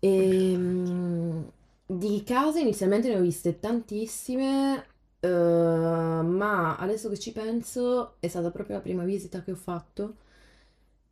E 0.00 0.54
mm, 0.56 1.42
di 1.86 2.22
case 2.24 2.60
inizialmente 2.60 3.08
ne 3.08 3.16
ho 3.16 3.20
viste 3.20 3.58
tantissime, 3.58 4.84
eh, 5.20 5.28
ma 5.28 6.76
adesso 6.76 7.08
che 7.08 7.18
ci 7.18 7.32
penso 7.32 8.14
è 8.20 8.28
stata 8.28 8.50
proprio 8.50 8.76
la 8.76 8.82
prima 8.82 9.04
visita 9.04 9.42
che 9.42 9.52
ho 9.52 9.56
fatto. 9.56 10.16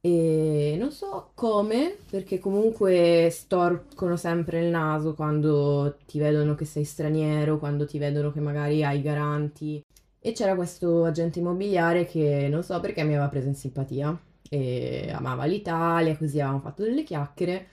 E 0.01 0.77
non 0.79 0.93
so 0.93 1.33
come, 1.35 1.97
perché 2.09 2.39
comunque 2.39 3.29
storcono 3.33 4.17
sempre 4.17 4.65
il 4.65 4.71
naso 4.71 5.15
quando 5.15 5.97
ti 6.07 6.19
vedono 6.21 6.55
che 6.55 6.65
sei 6.65 6.85
straniero, 6.85 7.59
quando 7.59 7.87
ti 7.87 7.99
vedono 7.99 8.31
che 8.33 8.41
magari 8.41 8.85
hai 8.85 9.03
garanti. 9.03 9.83
E 10.21 10.33
c'era 10.33 10.55
questo 10.55 11.05
agente 11.05 11.41
immobiliare 11.41 12.07
che 12.07 12.49
non 12.49 12.63
so 12.63 12.79
perché 12.81 13.03
mi 13.03 13.15
aveva 13.15 13.29
preso 13.29 13.49
in 13.49 13.55
simpatia 13.57 14.17
e 14.49 15.11
amava 15.13 15.45
l'Italia, 15.45 16.17
così 16.17 16.41
avevamo 16.41 16.61
fatto 16.61 16.83
delle 16.83 17.03
chiacchiere 17.03 17.67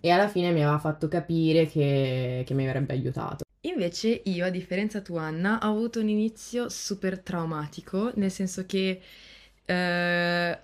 e 0.00 0.10
alla 0.10 0.28
fine 0.28 0.52
mi 0.52 0.62
aveva 0.62 0.78
fatto 0.78 1.08
capire 1.08 1.66
che, 1.66 2.42
che 2.46 2.54
mi 2.54 2.66
avrebbe 2.66 2.92
aiutato. 2.94 3.45
Invece 3.66 4.20
io, 4.24 4.44
a 4.44 4.50
differenza 4.50 5.00
tua, 5.00 5.22
Anna, 5.22 5.58
ho 5.62 5.70
avuto 5.70 5.98
un 6.00 6.08
inizio 6.08 6.68
super 6.68 7.18
traumatico, 7.20 8.12
nel 8.14 8.30
senso 8.30 8.64
che, 8.64 9.00
eh, 9.64 10.58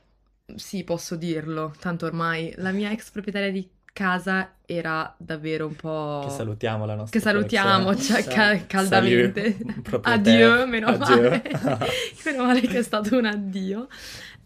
sì, 0.54 0.84
posso 0.84 1.16
dirlo, 1.16 1.74
tanto 1.80 2.06
ormai 2.06 2.52
la 2.58 2.70
mia 2.70 2.90
ex 2.92 3.10
proprietaria 3.10 3.50
di 3.50 3.68
casa 3.92 4.54
era 4.64 5.12
davvero 5.18 5.66
un 5.66 5.74
po'... 5.74 6.22
Che 6.26 6.30
salutiamo 6.30 6.86
la 6.86 6.94
nostra 6.94 7.18
Che 7.18 7.24
salutiamo, 7.24 7.84
collezione. 7.86 8.22
cioè, 8.22 8.32
ca- 8.32 8.66
caldamente. 8.66 9.56
Addio, 10.02 10.66
meno 10.66 10.86
Addio. 10.86 11.22
male. 11.22 11.42
Meno 12.24 12.44
male 12.44 12.60
che 12.60 12.78
è 12.78 12.82
stato 12.82 13.16
un 13.16 13.26
addio. 13.26 13.88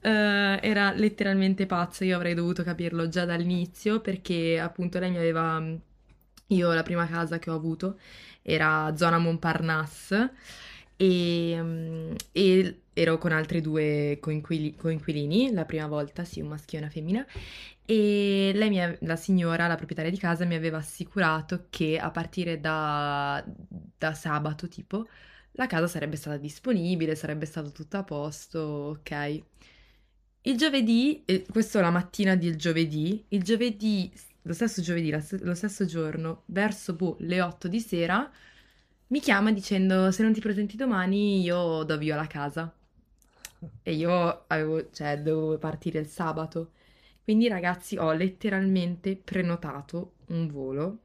Eh, 0.01 0.59
era 0.63 0.93
letteralmente 0.93 1.67
pazza, 1.67 2.05
io 2.05 2.17
avrei 2.17 2.35
dovuto 2.35 2.63
capirlo 2.63 3.09
già 3.09 3.25
dall'inizio 3.25 4.01
perché 4.01 4.59
appunto 4.59 4.99
lei 4.99 5.11
mi 5.11 5.19
aveva... 5.19 5.63
Io 6.51 6.73
la 6.73 6.83
prima 6.85 7.07
casa 7.09 7.39
che 7.39 7.51
ho 7.51 7.55
avuto 7.55 7.99
era 8.47 8.95
zona 8.97 9.19
Montparnasse 9.19 10.33
e, 10.97 11.59
mm, 11.61 12.15
e 12.33 12.81
ero 12.95 13.19
con 13.19 13.33
altri 13.33 13.61
due 13.61 14.19
coinquili- 14.21 14.75
coinquilini, 14.77 15.53
la 15.53 15.65
prima 15.65 15.87
volta, 15.87 16.25
sì, 16.25 16.41
un 16.41 16.49
maschio 16.49 16.79
e 16.79 16.81
una 16.83 16.91
femmina, 16.91 17.27
e 17.85 18.53
lei, 18.55 18.69
mi 18.71 18.81
ave- 18.83 18.99
la 19.03 19.17
signora, 19.17 19.67
la 19.67 19.77
proprietaria 19.77 20.11
di 20.11 20.19
casa, 20.19 20.45
mi 20.45 20.55
aveva 20.55 20.79
assicurato 20.79 21.67
che 21.71 21.99
a 21.99 22.11
partire 22.11 22.59
da, 22.61 23.45
da 23.99 24.15
sabato, 24.15 24.69
tipo, 24.69 25.07
la 25.53 25.67
casa 25.67 25.87
sarebbe 25.87 26.17
stata 26.17 26.37
disponibile, 26.37 27.15
sarebbe 27.15 27.47
stato 27.47 27.71
tutto 27.73 27.97
a 27.99 28.05
posto, 28.05 28.59
ok. 28.61 29.43
Il 30.43 30.57
giovedì, 30.57 31.23
eh, 31.25 31.45
questo 31.51 31.81
la 31.81 31.91
mattina 31.91 32.37
del 32.37 32.57
giovedì, 32.57 33.25
il 33.31 33.43
giovedì, 33.43 34.13
lo 34.47 34.53
stesso 34.53 34.81
giovedì, 34.81 35.11
lo 35.11 35.55
stesso 35.55 35.85
giorno, 35.85 36.43
verso 36.47 36.95
boh, 36.95 37.17
le 37.21 37.43
8 37.43 37.67
di 37.69 37.81
sera, 37.81 38.31
mi 39.09 39.21
chiama 39.21 39.53
dicendo 39.53 40.11
se 40.13 40.23
non 40.23 40.33
ti 40.33 40.41
presenti 40.41 40.77
domani 40.77 41.43
io 41.43 41.83
do 41.83 41.99
via 41.99 42.17
la 42.17 42.27
casa. 42.29 42.73
E 43.83 43.93
io 43.95 44.45
avevo, 44.47 44.91
cioè, 44.93 45.19
dovevo 45.21 45.59
partire 45.59 45.99
il 45.99 46.07
sabato. 46.07 46.73
Quindi 47.25 47.49
ragazzi 47.49 47.97
ho 47.97 48.13
letteralmente 48.13 49.17
prenotato 49.17 50.15
un 50.29 50.47
volo 50.47 50.99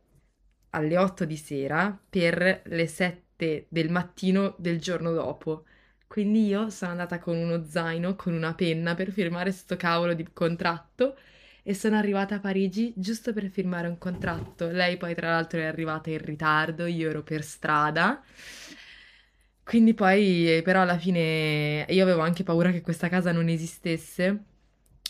alle 0.72 0.98
8 0.98 1.26
di 1.26 1.38
sera 1.38 2.00
per 2.10 2.62
le 2.66 2.88
7 2.88 3.66
del 3.70 3.90
mattino 3.90 4.56
del 4.60 4.80
giorno 4.80 5.14
dopo. 5.14 5.66
Quindi 6.06 6.46
io 6.46 6.70
sono 6.70 6.92
andata 6.92 7.18
con 7.20 7.38
uno 7.38 7.66
zaino, 7.66 8.16
con 8.16 8.34
una 8.34 8.54
penna 8.54 8.94
per 8.96 9.12
firmare 9.12 9.52
sto 9.52 9.76
cavolo 9.78 10.14
di 10.14 10.28
contratto 10.32 11.18
e 11.64 11.74
sono 11.74 11.98
arrivata 11.98 12.36
a 12.36 12.40
Parigi 12.40 12.94
giusto 12.96 13.34
per 13.34 13.50
firmare 13.50 13.88
un 13.88 13.98
contratto. 13.98 14.68
Lei 14.70 14.98
poi 14.98 15.16
tra 15.16 15.30
l'altro 15.32 15.60
è 15.60 15.64
arrivata 15.66 16.10
in 16.10 16.20
ritardo, 16.20 16.86
io 16.86 17.10
ero 17.10 17.24
per 17.24 17.44
strada. 17.44 18.22
Quindi 19.64 19.94
poi 19.94 20.62
però 20.64 20.82
alla 20.82 20.98
fine 20.98 21.86
io 21.88 22.04
avevo 22.04 22.22
anche 22.22 22.44
paura 22.44 22.72
che 22.72 22.82
questa 22.82 23.08
casa 23.10 23.32
non 23.32 23.48
esistesse 23.48 24.44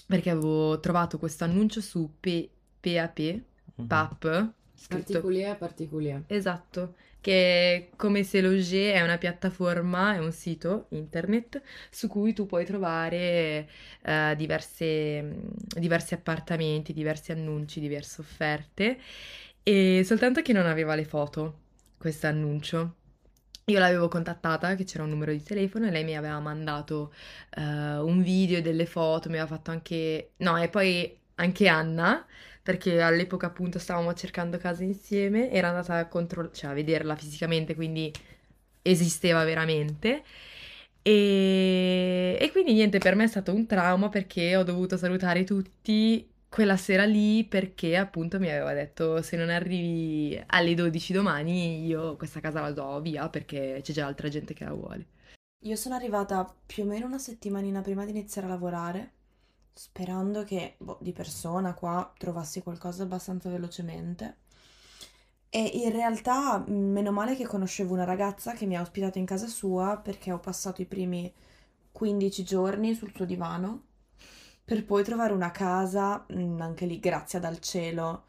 perché 0.05 0.29
avevo 0.29 0.79
trovato 0.79 1.17
questo 1.17 1.46
annuncio 1.46 1.81
su 1.81 2.15
P- 2.20 2.50
PAP, 2.79 3.41
Mhm. 3.77 3.88
PAP, 3.88 4.53
scritto 4.75 5.20
Particulier, 5.20 5.58
particulier. 5.58 6.24
Esatto, 6.27 6.96
che 7.22 7.92
come 7.96 8.24
se 8.24 8.42
Loger 8.42 8.96
è 8.96 9.01
una 9.01 9.18
piattaforma, 9.18 10.16
è 10.16 10.18
un 10.18 10.32
sito 10.32 10.88
internet 10.90 11.62
su 11.90 12.08
cui 12.08 12.34
tu 12.34 12.48
puoi 12.48 12.66
trovare 12.66 13.70
eh, 14.01 14.34
diverse- 14.36 15.22
mh, 15.22 15.51
diversi 15.80 16.16
appartamenti, 16.16 16.94
diversi 16.94 17.32
annunci, 17.32 17.80
diverse 17.80 18.22
offerte, 18.22 18.98
e 19.63 20.01
soltanto 20.04 20.42
che 20.42 20.54
non 20.54 20.66
aveva 20.66 20.96
le 20.96 21.06
foto, 21.06 21.60
questo 21.98 22.28
annuncio. 22.28 22.96
Io 23.66 23.78
l'avevo 23.80 24.08
contattata, 24.08 24.75
che 24.75 24.84
c'era 24.84 25.04
un 25.04 25.12
numero 25.12 25.32
di 25.32 25.44
telefono, 25.44 25.88
e 25.88 25.92
lei 25.92 26.04
mi 26.04 26.18
aveva 26.18 26.40
mandato 26.40 27.13
eh, 27.56 27.62
un 27.62 28.22
video 28.24 28.58
e 28.58 28.62
delle 28.62 28.88
foto, 28.88 29.30
mi 29.30 29.38
aveva 29.38 29.56
fatto 29.56 29.72
anche... 29.72 30.32
No, 30.38 30.58
e 30.62 30.68
poi 30.68 31.16
anche 31.36 31.68
Anna, 31.68 32.25
perché 32.62 33.01
all'epoca 33.01 33.48
appunto 33.48 33.80
stavamo 33.80 34.13
cercando 34.13 34.58
casa 34.58 34.84
insieme, 34.84 35.50
era 35.51 35.70
andata 35.70 35.98
a, 35.98 36.08
contro- 36.08 36.51
cioè, 36.51 36.72
a 36.72 36.74
vederla 36.74 37.15
fisicamente, 37.15 37.75
quindi 37.75 38.12
esisteva 38.82 39.44
veramente. 39.44 40.24
E... 41.01 42.38
e 42.39 42.51
quindi 42.51 42.74
niente, 42.74 43.00
per 43.00 43.15
me 43.15 43.24
è 43.25 43.27
stato 43.27 43.53
un 43.53 43.65
trauma 43.65 44.10
perché 44.10 44.56
ho 44.56 44.63
dovuto 44.63 44.98
salutare 44.98 45.44
tutti 45.44 46.27
quella 46.51 46.75
sera 46.75 47.06
lì 47.06 47.46
perché 47.46 47.96
appunto 47.96 48.38
mi 48.38 48.50
aveva 48.50 48.74
detto 48.74 49.22
se 49.22 49.38
non 49.38 49.50
arrivi 49.50 50.41
alle 50.48 50.74
12 50.74 51.13
domani 51.13 51.86
io 51.86 52.18
questa 52.18 52.41
casa 52.41 52.60
la 52.60 52.72
do 52.72 53.00
via 53.00 53.30
perché 53.30 53.80
c'è 53.82 53.94
già 53.94 54.06
altra 54.06 54.27
gente 54.27 54.53
che 54.53 54.65
la 54.65 54.74
vuole. 54.74 55.06
Io 55.63 55.75
sono 55.75 55.96
arrivata 55.96 56.53
più 56.65 56.84
o 56.84 56.88
meno 56.88 57.06
una 57.06 57.20
settimanina 57.20 57.82
prima 57.82 58.03
di 58.03 58.12
iniziare 58.12 58.48
a 58.48 58.50
lavorare, 58.50 59.12
sperando 59.74 60.44
che 60.44 60.75
boh, 60.78 60.98
di 61.01 61.12
persona 61.13 61.74
qua 61.74 62.12
trovassi 62.18 62.62
qualcosa 62.62 63.04
abbastanza 63.04 63.50
velocemente. 63.50 64.38
E 65.50 65.63
in 65.84 65.92
realtà, 65.92 66.60
mh, 66.60 66.72
meno 66.74 67.12
male 67.12 67.36
che 67.36 67.46
conoscevo 67.46 67.94
una 67.94 68.06
ragazza 68.06 68.54
che 68.54 68.66
mi 68.66 68.75
ha 68.78 68.82
ospitato 68.82 69.18
in 69.18 69.25
casa 69.25 69.48
sua 69.48 69.98
perché 69.98 70.32
ho 70.32 70.40
passato 70.40 70.82
i 70.82 70.86
primi 70.86 71.32
15 71.92 72.44
giorni 72.44 72.94
sul 72.96 73.12
suo 73.13 73.25
divano 73.25 73.84
per 74.63 74.86
poi 74.86 75.04
trovare 75.04 75.34
una 75.34 75.51
casa, 75.51 76.25
mh, 76.28 76.62
anche 76.62 76.86
lì 76.86 77.00
grazia 77.00 77.40
dal 77.40 77.60
cielo, 77.60 78.25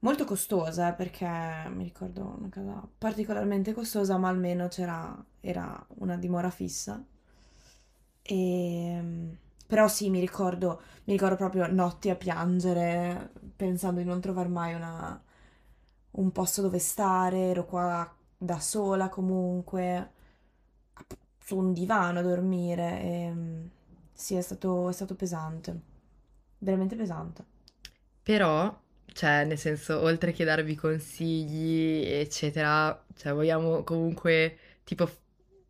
molto 0.00 0.24
costosa, 0.24 0.90
eh, 0.90 0.94
perché 0.94 1.26
mi 1.70 1.84
ricordo 1.84 2.36
una 2.38 2.48
casa 2.48 2.86
particolarmente 2.98 3.72
costosa, 3.74 4.16
ma 4.18 4.28
almeno 4.28 4.68
c'era, 4.68 5.24
era 5.40 5.84
una 5.98 6.16
dimora 6.16 6.50
fissa. 6.50 7.02
E, 8.22 9.02
però 9.66 9.88
sì, 9.88 10.10
mi 10.10 10.20
ricordo, 10.20 10.80
mi 11.04 11.12
ricordo 11.14 11.36
proprio 11.36 11.66
notti 11.72 12.10
a 12.10 12.16
piangere, 12.16 13.32
pensando 13.56 14.00
di 14.00 14.06
non 14.06 14.20
trovare 14.20 14.48
mai 14.48 14.74
una- 14.74 15.20
un 16.12 16.32
posto 16.32 16.62
dove 16.62 16.78
stare, 16.78 17.38
ero 17.50 17.64
qua 17.66 18.10
da 18.38 18.58
sola 18.60 19.08
comunque, 19.08 20.10
su 21.38 21.56
un 21.56 21.72
divano 21.72 22.18
a 22.20 22.22
dormire. 22.22 23.00
E, 23.02 23.34
sì, 24.12 24.34
è 24.36 24.40
stato, 24.40 24.88
è 24.88 24.92
stato 24.92 25.14
pesante, 25.14 25.80
veramente 26.58 26.96
pesante. 26.96 27.44
Però, 28.22 28.76
cioè, 29.12 29.44
nel 29.44 29.58
senso, 29.58 30.00
oltre 30.00 30.32
che 30.32 30.44
darvi 30.44 30.74
consigli, 30.74 32.04
eccetera, 32.06 33.04
cioè, 33.16 33.32
vogliamo 33.32 33.84
comunque, 33.84 34.58
tipo, 34.84 35.08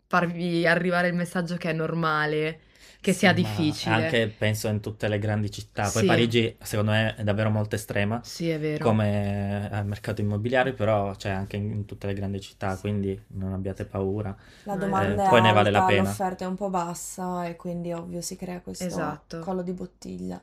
farvi 0.07 0.67
arrivare 0.67 1.09
il 1.09 1.15
messaggio 1.15 1.57
che 1.57 1.71
è 1.71 1.73
normale, 1.75 2.61
che 3.07 3.13
sia 3.13 3.35
Sì, 3.35 3.43
ma 3.43 3.49
difficile. 3.49 3.95
Anche 3.95 4.29
penso 4.37 4.69
in 4.69 4.81
tutte 4.81 5.09
le 5.09 5.19
grandi 5.19 5.51
città. 5.51 5.83
Poi 5.83 6.01
Sì. 6.01 6.07
Parigi, 6.07 6.57
secondo 6.63 6.91
me, 6.91 7.15
è 7.15 7.23
davvero 7.23 7.51
molto 7.51 7.75
estrema 7.77 8.21
Sì, 8.23 8.49
è 8.49 8.59
vero. 8.59 8.85
come 8.85 9.69
al 9.71 9.87
mercato 9.87 10.21
immobiliare, 10.21 10.73
però 10.73 11.15
c'è 11.15 11.31
anche 11.31 11.57
in 11.57 11.85
tutte 11.85 12.07
le 12.07 12.15
grandi 12.15 12.41
città, 12.41 12.77
quindi 12.77 13.19
non 13.29 13.53
abbiate 13.53 13.85
paura. 13.85 14.37
La 14.65 14.75
domanda 14.77 15.23
eh, 15.23 15.27
è 15.27 15.31
poi 15.31 15.41
ne 15.43 15.53
vale 15.53 15.71
la 15.71 15.83
pena. 15.83 16.03
l'offerta 16.03 16.45
è 16.45 16.49
un 16.49 16.57
po' 16.57 16.69
bassa 16.69 17.47
e 17.47 17.57
quindi 17.57 17.93
ovvio 17.93 18.21
si 18.21 18.37
crea 18.37 18.61
questo 18.61 18.85
Esatto. 18.85 19.39
collo 19.41 19.63
di 19.63 19.73
bottiglia. 19.73 20.43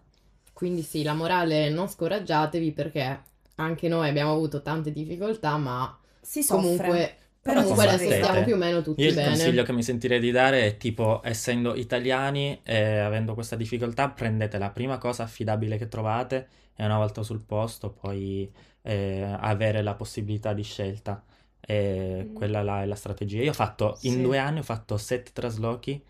Quindi 0.54 0.82
sì, 0.84 1.04
la 1.04 1.14
morale 1.14 1.68
è 1.68 1.70
non 1.70 1.88
scoraggiatevi 1.90 2.72
perché 2.72 3.22
anche 3.56 3.88
noi 3.88 4.08
abbiamo 4.10 4.32
avuto 4.32 4.62
tante 4.62 4.92
difficoltà, 4.92 5.58
ma 5.58 5.96
Si 6.22 6.42
soffre, 6.42 6.62
comunque, 6.62 7.18
però 7.44 7.62
comunque 7.62 7.84
adesso 7.88 8.12
stiamo 8.12 8.44
più 8.44 8.54
o 8.54 8.58
meno 8.58 8.82
tutti 8.82 9.02
Io 9.02 9.10
il 9.10 9.16
bene. 9.16 9.28
consiglio 9.30 9.64
che 9.64 9.74
mi 9.74 9.84
sentirei 9.84 10.20
di 10.20 10.32
dare 10.32 10.66
è 10.66 10.78
tipo, 10.78 11.22
essendo 11.24 11.76
italiani 11.76 12.60
e 12.64 12.98
avendo 13.00 13.34
questa 13.34 13.56
difficoltà, 13.56 14.10
prendete 14.10 14.58
la 14.58 14.70
prima 14.72 14.98
cosa 14.98 15.24
affidabile 15.24 15.78
che 15.78 15.88
trovate 15.88 16.48
e 16.76 16.86
una 16.86 16.98
volta 16.98 17.22
sul 17.24 17.42
posto 17.42 17.92
poi 17.92 18.52
eh, 18.84 19.22
avere 19.40 19.82
la 19.82 19.94
possibilità 19.96 20.54
di 20.54 20.64
scelta. 20.64 21.24
E 21.66 22.30
Mm. 22.30 22.34
quella 22.34 22.62
là 22.62 22.82
è 22.82 22.86
la 22.86 22.96
strategia. 22.96 23.42
Io 23.42 23.52
ho 23.52 23.54
fatto, 23.54 23.98
in 24.02 24.14
Sì. 24.14 24.22
due 24.22 24.38
anni 24.38 24.60
ho 24.60 24.64
fatto 24.64 24.98
sette 24.98 25.32
traslochi 25.34 26.02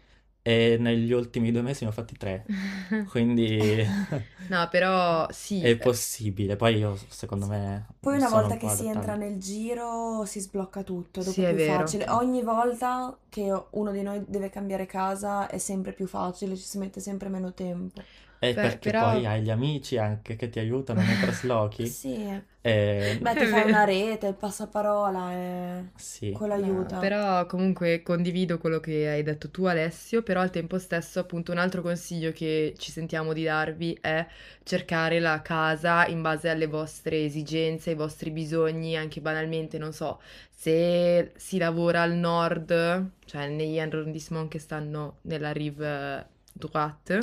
e 0.44 0.78
negli 0.80 1.12
ultimi 1.12 1.52
due 1.52 1.62
mesi 1.64 1.84
ne 1.84 1.90
ho 1.90 1.94
fatti 1.94 2.18
tre. 2.18 2.46
Quindi 3.10 3.84
No, 4.48 4.68
però 4.70 5.28
sì, 5.32 5.64
è 5.64 5.78
possibile. 5.78 6.56
Poi 6.56 6.78
io, 6.78 6.98
secondo 7.08 7.48
me, 7.48 7.88
Poi 8.00 8.18
una 8.18 8.28
volta 8.28 8.56
un 8.56 8.60
che 8.60 8.68
si 8.70 8.86
entra 8.88 9.16
nel 9.16 9.40
giro 9.40 10.26
si 10.26 10.42
sblocca 10.42 10.84
tutto, 10.84 11.24
dopo 11.24 11.32
Sì, 11.32 11.42
è 11.44 11.48
più 11.48 11.56
vero. 11.56 11.84
facile. 11.84 12.10
Ogni 12.10 12.42
volta 12.44 13.18
che 13.30 13.50
uno 13.72 13.92
di 13.92 14.02
noi 14.02 14.24
deve 14.28 14.50
cambiare 14.50 14.86
casa 14.86 15.48
è 15.48 15.58
sempre 15.58 15.94
più 15.94 16.06
facile, 16.06 16.58
ci 16.58 16.64
si 16.64 16.78
mette 16.78 17.00
sempre 17.00 17.30
meno 17.30 17.54
tempo. 17.54 18.02
E 18.48 18.54
Beh, 18.54 18.60
perché 18.62 18.90
però- 18.92 19.06
poi 19.12 19.26
hai 19.26 19.42
gli 19.42 19.50
amici 19.50 19.98
anche 19.98 20.36
che 20.36 20.50
ti 20.50 20.60
aiutano 20.60 21.02
nei 21.04 21.18
traslochi. 21.18 21.88
Sì, 21.88 22.42
E... 22.62 23.18
beh, 23.20 23.36
ti 23.36 23.46
fai 23.48 23.66
una 23.66 23.84
rete, 23.84 24.28
il 24.28 24.36
passaparola 24.36 25.32
e 25.34 25.84
Sì. 25.96 26.32
quello 26.32 26.54
No, 26.56 26.64
aiuta. 26.66 26.98
Però 27.00 27.46
comunque 27.48 28.02
condivido 28.04 28.58
quello 28.58 28.80
che 28.80 29.08
hai 29.10 29.24
detto 29.24 29.50
tu 29.50 29.66
Alessio, 29.66 30.22
però 30.24 30.42
al 30.42 30.50
tempo 30.52 30.78
stesso 30.78 31.20
appunto 31.20 31.52
un 31.52 31.58
altro 31.58 31.82
consiglio 31.82 32.32
che 32.32 32.74
ci 32.78 32.92
sentiamo 32.92 33.34
di 33.34 33.44
darvi 33.44 33.98
è 34.02 34.26
cercare 34.64 35.20
la 35.20 35.42
casa 35.42 36.06
in 36.08 36.22
base 36.22 36.50
alle 36.50 36.68
vostre 36.68 37.24
esigenze, 37.26 37.92
ai 37.92 37.96
vostri 37.96 38.32
bisogni, 38.32 38.96
anche 38.98 39.20
banalmente, 39.22 39.78
non 39.78 39.94
so, 39.94 40.20
se 40.52 41.32
si 41.36 41.58
lavora 41.58 42.02
al 42.02 42.14
nord, 42.14 43.10
cioè 43.26 43.48
negli 43.50 43.80
arrondissement 43.80 44.50
che 44.50 44.60
stanno 44.60 45.18
nella 45.24 45.52
rive 45.52 46.28
droite, 46.54 47.20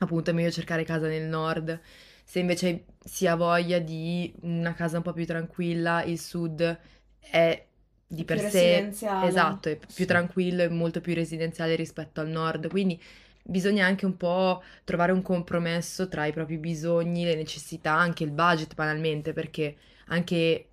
appunto 0.00 0.30
è 0.30 0.32
meglio 0.34 0.50
cercare 0.50 0.84
casa 0.84 1.06
nel 1.08 1.26
nord. 1.28 1.80
Se 2.24 2.38
invece 2.38 2.86
si 3.04 3.26
ha 3.26 3.34
voglia 3.36 3.78
di 3.78 4.32
una 4.42 4.74
casa 4.74 4.98
un 4.98 5.02
po' 5.02 5.12
più 5.12 5.26
tranquilla, 5.26 6.02
il 6.04 6.18
sud 6.20 6.78
è 7.20 7.66
di 8.06 8.24
Più 8.28 8.38
per 8.38 8.40
sé 8.40 8.92
residenziale. 8.92 9.18
esatto, 9.18 9.68
è 9.68 9.78
più 9.92 10.06
Sì. 10.06 10.06
tranquillo 10.06 10.62
e 10.62 10.68
molto 10.68 11.00
più 11.00 11.14
residenziale 11.14 11.74
rispetto 11.76 12.20
al 12.20 12.28
nord, 12.28 12.68
quindi 12.68 13.00
bisogna 13.42 13.86
anche 13.86 14.06
un 14.06 14.16
po' 14.16 14.62
trovare 14.84 15.12
un 15.12 15.22
compromesso 15.22 16.08
tra 16.08 16.26
i 16.26 16.32
propri 16.32 16.58
bisogni, 16.58 17.24
le 17.24 17.34
necessità, 17.34 17.92
anche 17.94 18.24
il 18.24 18.30
budget 18.32 18.74
banalmente, 18.74 19.32
perché 19.32 19.76
anche 20.06 20.69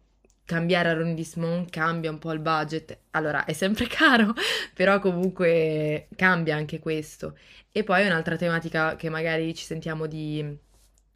cambiare 0.47 0.89
arrondissement 0.89 1.69
cambia 1.69 2.09
un 2.09 2.19
po' 2.19 2.31
il 2.31 2.39
budget. 2.39 2.97
Allora, 3.11 3.43
è 3.45 3.53
sempre 3.53 3.85
caro, 3.91 4.33
però 4.73 4.99
comunque 4.99 6.07
cambia 6.15 6.55
anche 6.55 6.79
questo. 6.79 7.37
E 7.71 7.83
poi 7.83 8.05
un'altra 8.05 8.37
tematica 8.37 8.95
che 8.95 9.09
magari 9.09 9.53
ci 9.53 9.65
sentiamo 9.65 10.07
di, 10.07 10.57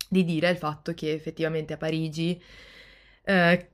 di 0.10 0.24
dire 0.26 0.50
è 0.50 0.52
il 0.52 0.58
fatto 0.58 0.94
che 0.94 1.14
effettivamente 1.14 1.74
a 1.74 1.78
Parigi 1.78 2.40
eh, 3.24 3.70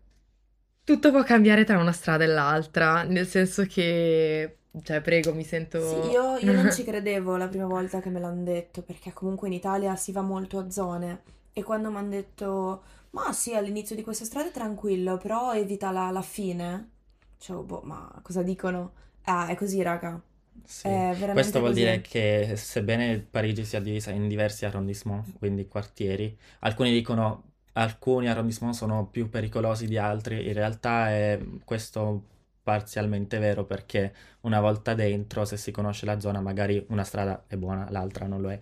tutto 0.84 1.12
può 1.12 1.24
cambiare 1.24 1.63
tra 1.65 1.80
una 1.80 1.91
strada 1.91 2.24
e 2.24 2.28
l'altra, 2.28 3.02
nel 3.04 3.26
senso 3.26 3.65
che, 3.65 4.58
cioè, 4.84 5.02
prego, 5.02 5.34
mi 5.34 5.43
sento... 5.43 5.82
Sì, 5.82 6.12
io, 6.12 6.38
io 6.38 6.54
non 6.54 6.72
ci 6.72 6.84
credevo 6.86 7.36
la 7.36 7.48
prima 7.48 7.65
volta 7.65 8.00
che 8.00 8.10
me 8.10 8.20
l'hanno 8.20 8.43
detto, 8.43 8.84
perché 8.84 9.12
comunque 9.12 9.48
in 9.48 9.54
Italia 9.54 9.96
si 9.96 10.12
va 10.12 10.22
molto 10.22 10.60
a 10.60 10.70
zone. 10.70 11.24
E 11.52 11.63
quando 11.63 11.89
mi 11.89 11.98
hanno 11.98 12.10
detto, 12.10 12.84
ma 13.12 13.32
sì, 13.34 13.54
all'inizio 13.56 13.96
di 13.96 14.04
questa 14.04 14.26
strada 14.26 14.50
è 14.50 14.52
tranquillo, 14.52 15.17
però 15.17 15.54
evita 15.54 15.91
la, 15.91 16.12
la 16.12 16.22
fine. 16.22 16.91
Dicevo, 17.38 17.63
boh, 17.63 17.82
ma 17.84 18.20
cosa 18.24 18.43
dicono? 18.43 18.93
Ah, 19.24 19.48
è 19.48 19.56
così, 19.56 19.82
raga. 19.82 20.22
Sì. 20.63 21.06
Questo 21.30 21.60
vuol 21.60 21.72
così. 21.72 21.74
dire 21.74 22.02
che 22.02 22.54
sebbene 22.56 23.20
Parigi 23.20 23.63
sia 23.65 23.80
divisa 23.80 24.12
in 24.12 24.28
diversi 24.28 24.65
arrondissement, 24.65 25.38
quindi 25.38 25.67
quartieri, 25.67 26.36
alcuni 26.60 26.91
dicono 26.91 27.43
alcuni 27.74 28.28
arrondissement 28.28 28.74
sono 28.74 29.06
più 29.08 29.30
pericolosi 29.30 29.86
di 29.88 29.98
altri, 29.98 30.48
in 30.48 30.54
realtà 30.54 31.10
è 31.12 31.39
questo 31.63 32.24
parzialmente 32.63 33.38
vero 33.38 33.65
perché 33.65 34.13
una 34.41 34.60
volta 34.60 34.93
dentro, 34.96 35.46
se 35.46 35.58
si 35.58 35.72
conosce 35.72 36.06
la 36.08 36.20
zona, 36.20 36.41
magari 36.41 36.84
una 36.89 37.04
strada 37.04 37.43
è 37.48 37.56
buona, 37.56 37.89
l'altra 37.91 38.26
non 38.26 38.41
lo 38.41 38.50
è. 38.52 38.60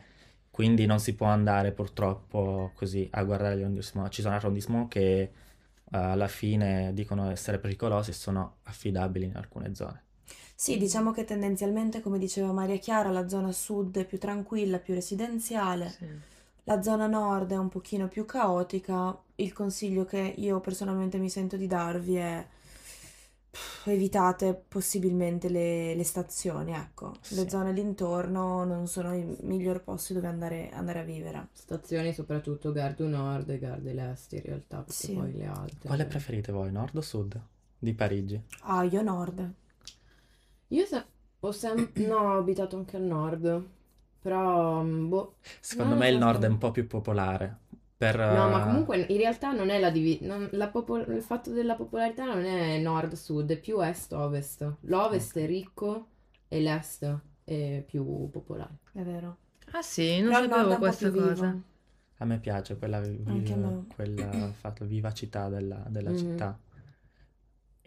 Quindi 0.55 0.85
non 0.85 1.01
si 1.01 1.15
può 1.15 1.27
andare 1.27 1.73
purtroppo 1.73 2.71
così 2.75 3.05
a 3.11 3.25
guardare 3.25 3.57
gli 3.57 3.61
arrondissement. 3.63 4.09
Ci 4.09 4.21
sono 4.21 4.35
arrondissement 4.35 4.87
che 4.87 5.29
uh, 5.83 5.97
alla 5.97 6.29
fine 6.29 6.91
dicono 6.93 7.29
essere 7.29 7.59
pericolosi 7.59 8.11
e 8.11 8.13
sono 8.13 8.59
affidabili 8.63 9.25
in 9.25 9.35
alcune 9.35 9.75
zone. 9.75 10.03
Sì, 10.55 10.77
diciamo 10.77 11.11
che 11.11 11.25
tendenzialmente, 11.25 11.99
come 11.99 12.17
diceva 12.17 12.53
Maria 12.53 12.77
Chiara, 12.77 13.11
la 13.11 13.27
zona 13.27 13.51
sud 13.51 13.97
è 13.97 14.05
più 14.05 14.17
tranquilla, 14.17 14.79
più 14.79 14.93
residenziale. 14.93 15.89
Sì. 15.89 16.07
La 16.63 16.81
zona 16.81 17.07
nord 17.07 17.51
è 17.51 17.57
un 17.57 17.67
pochino 17.67 18.07
più 18.07 18.23
caotica. 18.23 19.13
Il 19.35 19.51
consiglio 19.51 20.05
che 20.05 20.35
io 20.37 20.61
personalmente 20.61 21.17
mi 21.17 21.29
sento 21.29 21.57
di 21.57 21.67
darvi 21.67 22.15
è 22.15 22.47
evitate 23.85 24.53
possibilmente 24.67 25.49
le, 25.49 25.95
le 25.95 26.03
stazioni, 26.03 26.73
ecco. 26.73 27.11
Le 27.29 27.35
Sì. 27.43 27.49
zone 27.49 27.73
d'intorno 27.73 28.63
non 28.63 28.87
sono 28.87 29.13
i 29.15 29.37
miglior 29.41 29.81
posti 29.83 30.13
dove 30.13 30.27
andare, 30.27 30.69
andare 30.71 30.99
a 30.99 31.03
vivere. 31.03 31.47
Stazioni 31.53 32.13
soprattutto 32.13 32.71
Gardu 32.71 33.07
Nord 33.07 33.49
e 33.49 33.57
Garde 33.59 34.11
Est 34.11 34.33
in 34.33 34.41
realtà, 34.43 34.77
perché 34.77 34.93
Sì. 34.93 35.13
poi 35.13 35.33
le 35.33 35.45
altre. 35.45 35.87
Quale 35.87 36.05
preferite 36.05 36.51
voi, 36.51 36.71
nord 36.71 36.95
o 36.97 37.01
sud 37.01 37.39
di 37.79 37.93
Parigi? 37.93 38.41
Ah, 38.63 38.83
io 38.83 39.01
nord. 39.01 39.53
Io 40.69 40.85
se- 40.85 41.05
ho 41.39 41.51
sempre... 41.51 42.05
No, 42.07 42.17
ho 42.17 42.37
abitato 42.37 42.75
anche 42.77 42.97
al 42.97 43.03
nord, 43.03 43.63
però... 44.21 44.81
mm, 44.83 45.09
Boh. 45.09 45.35
Secondo 45.59 45.95
me 45.95 46.09
il 46.09 46.17
nord 46.17 46.43
è 46.43 46.47
un 46.47 46.57
po' 46.57 46.71
più 46.71 46.87
popolare. 46.87 47.59
Per, 47.97 48.19
No, 48.19 48.49
ma 48.49 48.59
eh, 48.59 48.63
comunque 48.63 48.97
in 48.97 49.17
realtà 49.17 49.51
non 49.51 49.69
è 49.69 49.79
la 49.79 49.89
divisione... 49.89 50.49
il 50.51 51.21
fatto 51.21 51.51
della 51.51 51.75
popolarità 51.75 52.25
non 52.25 52.43
è 52.43 52.77
nord-sud, 52.79 53.51
è 53.51 53.57
più 53.59 53.79
est-ovest. 53.81 54.73
L'ovest 54.81 55.37
è 55.37 55.45
ricco 55.45 56.07
e 56.47 56.59
l'est 56.61 57.17
è 57.43 57.83
più 57.85 58.29
popolare. 58.31 58.77
È 58.91 59.01
vero. 59.01 59.37
Ah 59.71 59.81
sì, 59.81 60.19
non 60.21 60.33
Però 60.33 60.47
sapevo 60.47 60.77
questa 60.77 61.09
più 61.09 61.21
vivo. 61.21 61.29
cosa. 61.29 61.61
A 62.17 62.25
me 62.25 62.39
piace 62.39 62.77
quella, 62.77 62.99
vi- 63.01 63.23
Anche 63.25 63.53
a 63.53 63.55
me. 63.57 63.85
quella 63.95 64.51
fatto, 64.59 64.85
vivacità 64.85 65.49
della, 65.49 65.83
della 65.89 66.11
Mhm. 66.11 66.17
città. 66.17 66.59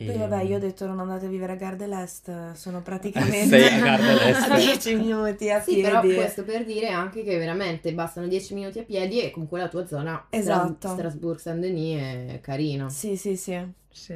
E- 0.01 0.05
Poi 0.05 0.17
vabbè, 0.17 0.43
io 0.43 0.57
ho 0.57 0.61
detto 0.61 0.87
non 0.87 1.01
andate 1.01 1.27
a 1.27 1.29
vivere 1.29 1.53
a 1.53 1.57
Gare 1.57 1.75
dell'Est, 1.75 2.53
sono 2.53 2.83
praticamente 2.87 3.49
Sei 3.49 3.75
a 3.75 3.81
Gare 3.83 4.03
dell'Est. 4.05 4.47
a 4.51 4.57
10 4.57 4.95
minuti 4.95 5.51
a 5.51 5.61
Sì, 5.61 5.75
piedi. 5.75 5.83
però 5.83 6.01
questo 6.01 6.45
per 6.45 6.65
dire 6.65 6.89
anche 6.89 7.25
che 7.25 7.37
veramente 7.37 7.93
bastano 7.93 8.29
10 8.29 8.55
minuti 8.55 8.79
a 8.79 8.85
piedi 8.85 9.21
e 9.21 9.33
comunque 9.33 9.59
la 9.59 9.67
tua 9.69 9.85
zona 9.89 10.25
Stras- 10.29 10.45
Esatto. 10.45 10.89
Strasbourg-Saint-Denis 10.89 11.99
è 12.01 12.39
carina. 12.41 12.89
Sì, 12.89 13.17
sì, 13.17 13.37
sì. 13.37 13.61
Sì. 13.91 14.15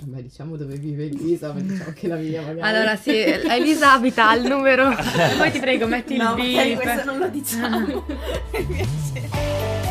Vabbè, 0.00 0.22
diciamo 0.22 0.56
dove 0.56 0.76
vive 0.76 1.06
Elisa, 1.06 1.52
ma 1.54 1.60
diciamo 1.60 1.90
che 1.94 2.06
la 2.06 2.16
mia 2.16 2.42
magari. 2.42 2.60
Allora, 2.60 2.94
sì, 2.94 3.10
Elisa 3.18 3.94
abita 3.94 4.28
al 4.28 4.42
numero. 4.42 4.90
Poi 5.38 5.50
ti 5.50 5.58
prego, 5.58 5.86
metti 5.86 6.12
il 6.12 6.18
No, 6.18 6.36
magari 6.36 6.74
beep. 6.76 6.80
questo 6.82 7.04
non 7.06 7.18
lo 7.18 7.28
diciamo. 7.28 7.78
Mi 8.52 8.64
piace. 8.66 9.87